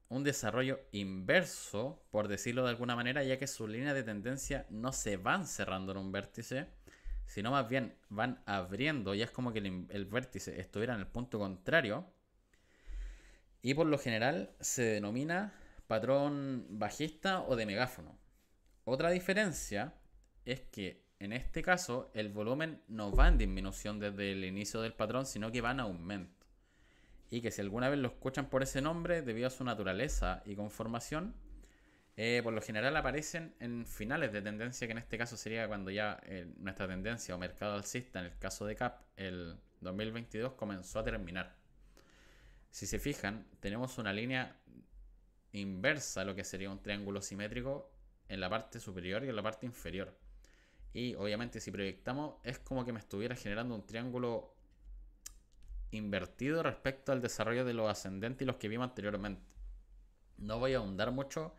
un 0.08 0.24
desarrollo 0.24 0.80
inverso, 0.92 2.04
por 2.10 2.28
decirlo 2.28 2.64
de 2.64 2.70
alguna 2.70 2.96
manera, 2.96 3.22
ya 3.22 3.38
que 3.38 3.46
sus 3.46 3.68
líneas 3.68 3.94
de 3.94 4.02
tendencia 4.02 4.66
no 4.70 4.92
se 4.92 5.16
van 5.16 5.46
cerrando 5.46 5.92
en 5.92 5.98
un 5.98 6.12
vértice, 6.12 6.68
sino 7.26 7.50
más 7.50 7.68
bien 7.68 7.96
van 8.08 8.42
abriendo 8.46 9.14
y 9.14 9.22
es 9.22 9.30
como 9.30 9.52
que 9.52 9.58
el, 9.58 10.04
vértice 10.06 10.60
estuviera 10.60 10.94
en 10.94 11.00
el 11.00 11.06
punto 11.06 11.38
contrario. 11.38 12.06
Y 13.62 13.74
por 13.74 13.86
lo 13.86 13.98
general 13.98 14.54
se 14.60 14.82
denomina 14.82 15.54
patrón 15.86 16.66
bajista 16.68 17.42
o 17.42 17.56
de 17.56 17.66
megáfono. 17.66 18.18
Otra 18.84 19.10
diferencia 19.10 19.94
es 20.44 20.60
que 20.60 21.04
en 21.18 21.32
este 21.32 21.62
caso 21.62 22.10
el 22.14 22.28
volumen 22.28 22.82
no 22.88 23.10
va 23.10 23.28
en 23.28 23.38
disminución 23.38 23.98
desde 23.98 24.32
el 24.32 24.44
inicio 24.44 24.82
del 24.82 24.92
patrón, 24.92 25.24
sino 25.24 25.50
que 25.50 25.62
va 25.62 25.70
en 25.70 25.80
aumento. 25.80 26.46
Y 27.30 27.40
que 27.40 27.50
si 27.50 27.62
alguna 27.62 27.88
vez 27.88 27.98
lo 27.98 28.08
escuchan 28.08 28.50
por 28.50 28.62
ese 28.62 28.82
nombre, 28.82 29.22
debido 29.22 29.46
a 29.46 29.50
su 29.50 29.64
naturaleza 29.64 30.42
y 30.44 30.54
conformación, 30.54 31.34
eh, 32.16 32.40
por 32.44 32.52
lo 32.52 32.60
general 32.60 32.96
aparecen 32.96 33.54
en 33.58 33.86
finales 33.86 34.32
de 34.32 34.42
tendencia, 34.42 34.86
que 34.86 34.92
en 34.92 34.98
este 34.98 35.16
caso 35.16 35.36
sería 35.36 35.66
cuando 35.66 35.90
ya 35.90 36.20
eh, 36.24 36.46
nuestra 36.58 36.86
tendencia 36.86 37.34
o 37.34 37.38
mercado 37.38 37.74
alcista, 37.74 38.20
en 38.20 38.26
el 38.26 38.38
caso 38.38 38.66
de 38.66 38.76
CAP, 38.76 39.00
el 39.16 39.58
2022 39.80 40.52
comenzó 40.52 40.98
a 41.00 41.04
terminar. 41.04 41.56
Si 42.70 42.86
se 42.86 42.98
fijan, 42.98 43.46
tenemos 43.60 43.98
una 43.98 44.12
línea 44.12 44.60
inversa 45.52 46.20
a 46.20 46.24
lo 46.24 46.34
que 46.34 46.44
sería 46.44 46.70
un 46.70 46.82
triángulo 46.82 47.22
simétrico 47.22 47.93
en 48.28 48.40
la 48.40 48.48
parte 48.48 48.80
superior 48.80 49.24
y 49.24 49.28
en 49.28 49.36
la 49.36 49.42
parte 49.42 49.66
inferior. 49.66 50.16
Y 50.92 51.14
obviamente 51.16 51.60
si 51.60 51.70
proyectamos 51.70 52.36
es 52.44 52.58
como 52.58 52.84
que 52.84 52.92
me 52.92 53.00
estuviera 53.00 53.34
generando 53.34 53.74
un 53.74 53.84
triángulo 53.84 54.54
invertido 55.90 56.62
respecto 56.62 57.12
al 57.12 57.20
desarrollo 57.20 57.64
de 57.64 57.74
los 57.74 57.90
ascendentes 57.90 58.42
y 58.42 58.46
los 58.46 58.56
que 58.56 58.68
vimos 58.68 58.88
anteriormente. 58.88 59.42
No 60.38 60.58
voy 60.58 60.74
a 60.74 60.78
ahondar 60.78 61.10
mucho 61.10 61.54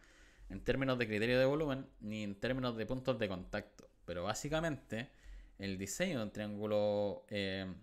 en 0.49 0.61
términos 0.63 0.97
de 0.97 1.07
criterio 1.07 1.39
de 1.39 1.45
volumen 1.45 1.87
ni 2.01 2.23
en 2.23 2.35
términos 2.35 2.75
de 2.77 2.85
puntos 2.85 3.17
de 3.17 3.27
contacto, 3.27 3.89
pero 4.05 4.23
básicamente 4.23 5.09
el 5.57 5.77
diseño 5.77 6.19
de 6.19 6.23
un 6.23 6.31
triángulo 6.31 7.25
eh, 7.29 7.73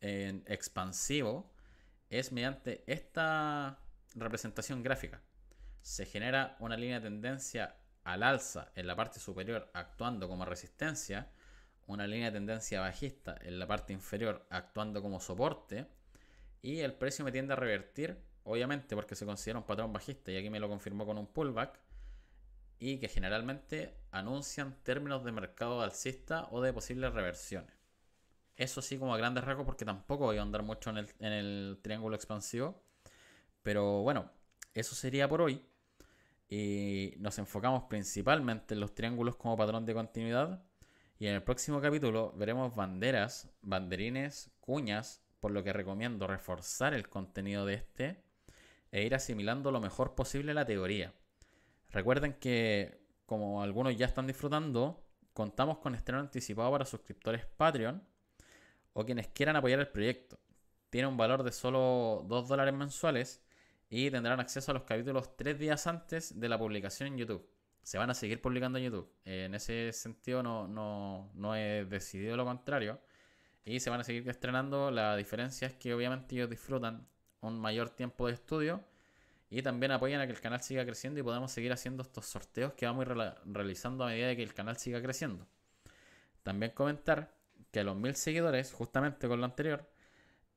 expansivo 0.00 1.50
es 2.10 2.32
mediante 2.32 2.82
esta 2.86 3.78
representación 4.14 4.82
gráfica. 4.82 5.20
Se 5.82 6.06
genera 6.06 6.56
una 6.60 6.76
línea 6.76 7.00
de 7.00 7.08
tendencia 7.08 7.76
al 8.04 8.22
alza 8.22 8.72
en 8.74 8.86
la 8.86 8.96
parte 8.96 9.20
superior 9.20 9.70
actuando 9.74 10.28
como 10.28 10.44
resistencia, 10.44 11.30
una 11.86 12.06
línea 12.06 12.30
de 12.30 12.38
tendencia 12.38 12.80
bajista 12.80 13.36
en 13.40 13.58
la 13.58 13.66
parte 13.66 13.92
inferior 13.92 14.46
actuando 14.50 15.02
como 15.02 15.20
soporte 15.20 15.86
y 16.62 16.80
el 16.80 16.94
precio 16.94 17.24
me 17.24 17.32
tiende 17.32 17.52
a 17.52 17.56
revertir, 17.56 18.18
obviamente 18.44 18.94
porque 18.94 19.14
se 19.14 19.26
considera 19.26 19.58
un 19.58 19.66
patrón 19.66 19.92
bajista 19.92 20.30
y 20.30 20.36
aquí 20.36 20.50
me 20.50 20.60
lo 20.60 20.68
confirmó 20.68 21.06
con 21.06 21.18
un 21.18 21.26
pullback 21.26 21.78
y 22.78 22.98
que 22.98 23.08
generalmente 23.08 23.94
anuncian 24.10 24.76
términos 24.82 25.24
de 25.24 25.32
mercado 25.32 25.80
alcista 25.80 26.48
o 26.50 26.60
de 26.60 26.72
posibles 26.72 27.12
reversiones. 27.12 27.74
Eso 28.56 28.82
sí 28.82 28.98
como 28.98 29.14
a 29.14 29.18
grandes 29.18 29.44
rasgos 29.44 29.64
porque 29.64 29.84
tampoco 29.84 30.24
voy 30.24 30.38
a 30.38 30.42
andar 30.42 30.62
mucho 30.62 30.90
en 30.90 30.98
el, 30.98 31.08
en 31.20 31.32
el 31.32 31.78
triángulo 31.80 32.16
expansivo. 32.16 32.82
Pero 33.62 34.02
bueno, 34.02 34.30
eso 34.74 34.94
sería 34.94 35.28
por 35.28 35.42
hoy. 35.42 35.64
Y 36.48 37.14
nos 37.18 37.38
enfocamos 37.38 37.84
principalmente 37.84 38.74
en 38.74 38.80
los 38.80 38.94
triángulos 38.94 39.36
como 39.36 39.56
patrón 39.56 39.84
de 39.84 39.94
continuidad. 39.94 40.64
Y 41.18 41.26
en 41.26 41.34
el 41.34 41.42
próximo 41.42 41.80
capítulo 41.80 42.32
veremos 42.36 42.74
banderas, 42.74 43.50
banderines, 43.60 44.50
cuñas, 44.60 45.22
por 45.40 45.50
lo 45.50 45.62
que 45.62 45.72
recomiendo 45.72 46.26
reforzar 46.26 46.94
el 46.94 47.08
contenido 47.08 47.66
de 47.66 47.74
este 47.74 48.22
e 48.90 49.04
ir 49.04 49.14
asimilando 49.14 49.70
lo 49.70 49.80
mejor 49.80 50.14
posible 50.14 50.54
la 50.54 50.64
teoría. 50.64 51.12
Recuerden 51.90 52.34
que, 52.34 53.00
como 53.26 53.62
algunos 53.62 53.96
ya 53.96 54.06
están 54.06 54.26
disfrutando, 54.26 55.04
contamos 55.34 55.78
con 55.78 55.94
estreno 55.94 56.20
anticipado 56.20 56.70
para 56.70 56.84
suscriptores 56.84 57.44
Patreon 57.44 58.02
o 58.94 59.04
quienes 59.04 59.28
quieran 59.28 59.56
apoyar 59.56 59.80
el 59.80 59.88
proyecto. 59.88 60.38
Tiene 60.90 61.06
un 61.06 61.16
valor 61.16 61.42
de 61.42 61.52
solo 61.52 62.24
2 62.26 62.48
dólares 62.48 62.74
mensuales 62.74 63.44
y 63.90 64.10
tendrán 64.10 64.40
acceso 64.40 64.70
a 64.70 64.74
los 64.74 64.82
capítulos 64.84 65.36
3 65.36 65.58
días 65.58 65.86
antes 65.86 66.38
de 66.38 66.48
la 66.48 66.58
publicación 66.58 67.08
en 67.08 67.18
YouTube. 67.18 67.48
Se 67.82 67.96
van 67.96 68.10
a 68.10 68.14
seguir 68.14 68.40
publicando 68.42 68.78
en 68.78 68.84
YouTube. 68.84 69.10
en 69.24 69.54
ese 69.54 69.92
sentido 69.92 70.42
no, 70.42 70.68
no, 70.68 71.30
no 71.34 71.56
he 71.56 71.84
decidido 71.86 72.36
lo 72.36 72.44
contrario. 72.44 73.00
Y 73.64 73.80
se 73.80 73.90
van 73.90 74.00
a 74.00 74.04
seguir 74.04 74.28
estrenando. 74.28 74.90
La 74.90 75.16
diferencia 75.16 75.68
es 75.68 75.74
que 75.74 75.94
obviamente 75.94 76.34
ellos 76.34 76.50
disfrutan 76.50 77.06
un 77.40 77.58
mayor 77.58 77.90
tiempo 77.90 78.26
de 78.26 78.34
estudio 78.34 78.84
y 79.50 79.62
también 79.62 79.92
apoyan 79.92 80.20
a 80.20 80.26
que 80.26 80.32
el 80.32 80.40
canal 80.40 80.60
siga 80.60 80.84
creciendo 80.84 81.20
y 81.20 81.22
podamos 81.22 81.52
seguir 81.52 81.72
haciendo 81.72 82.02
estos 82.02 82.26
sorteos 82.26 82.74
que 82.74 82.84
vamos 82.86 83.06
a 83.06 83.10
ir 83.10 83.34
realizando 83.46 84.04
a 84.04 84.08
medida 84.08 84.28
de 84.28 84.36
que 84.36 84.42
el 84.42 84.52
canal 84.52 84.76
siga 84.76 85.00
creciendo. 85.00 85.46
También 86.42 86.72
comentar 86.72 87.34
que 87.70 87.80
a 87.80 87.84
los 87.84 87.96
mil 87.96 88.14
seguidores, 88.14 88.72
justamente 88.72 89.28
con 89.28 89.40
lo 89.40 89.46
anterior, 89.46 89.88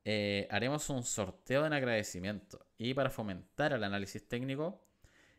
eh, 0.04 0.48
haremos 0.50 0.90
un 0.90 1.04
sorteo 1.04 1.64
en 1.66 1.72
agradecimiento 1.72 2.66
y 2.76 2.94
para 2.94 3.10
fomentar 3.10 3.72
el 3.72 3.84
análisis 3.84 4.26
técnico. 4.26 4.84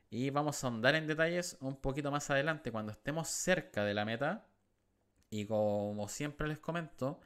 Y 0.09 0.29
vamos 0.29 0.63
a 0.63 0.67
ahondar 0.67 0.95
en 0.95 1.07
detalles 1.07 1.57
un 1.59 1.75
poquito 1.75 2.11
más 2.11 2.29
adelante 2.29 2.71
cuando 2.71 2.91
estemos 2.91 3.27
cerca 3.27 3.83
de 3.83 3.93
la 3.93 4.05
meta. 4.05 4.47
Y 5.29 5.45
como 5.45 6.07
siempre 6.07 6.47
les 6.47 6.59
comento, 6.59 7.19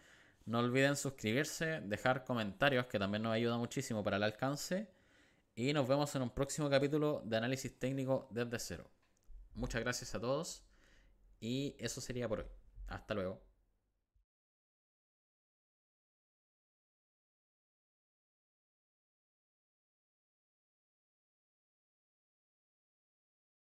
no 0.45 0.59
olviden 0.59 0.95
suscribirse, 0.95 1.81
dejar 1.81 2.23
comentarios 2.23 2.85
que 2.85 2.97
también 2.97 3.23
nos 3.23 3.33
ayuda 3.33 3.57
muchísimo 3.57 4.03
para 4.03 4.17
el 4.17 4.23
alcance. 4.23 4.89
Y 5.55 5.73
nos 5.73 5.87
vemos 5.87 6.15
en 6.15 6.21
un 6.21 6.29
próximo 6.29 6.69
capítulo 6.69 7.21
de 7.25 7.37
análisis 7.37 7.77
técnico 7.77 8.27
desde 8.31 8.59
cero. 8.59 8.89
Muchas 9.53 9.81
gracias 9.81 10.15
a 10.15 10.21
todos 10.21 10.63
y 11.41 11.75
eso 11.79 11.99
sería 11.99 12.29
por 12.29 12.39
hoy. 12.39 12.45
Hasta 12.87 13.13
luego. 13.13 13.46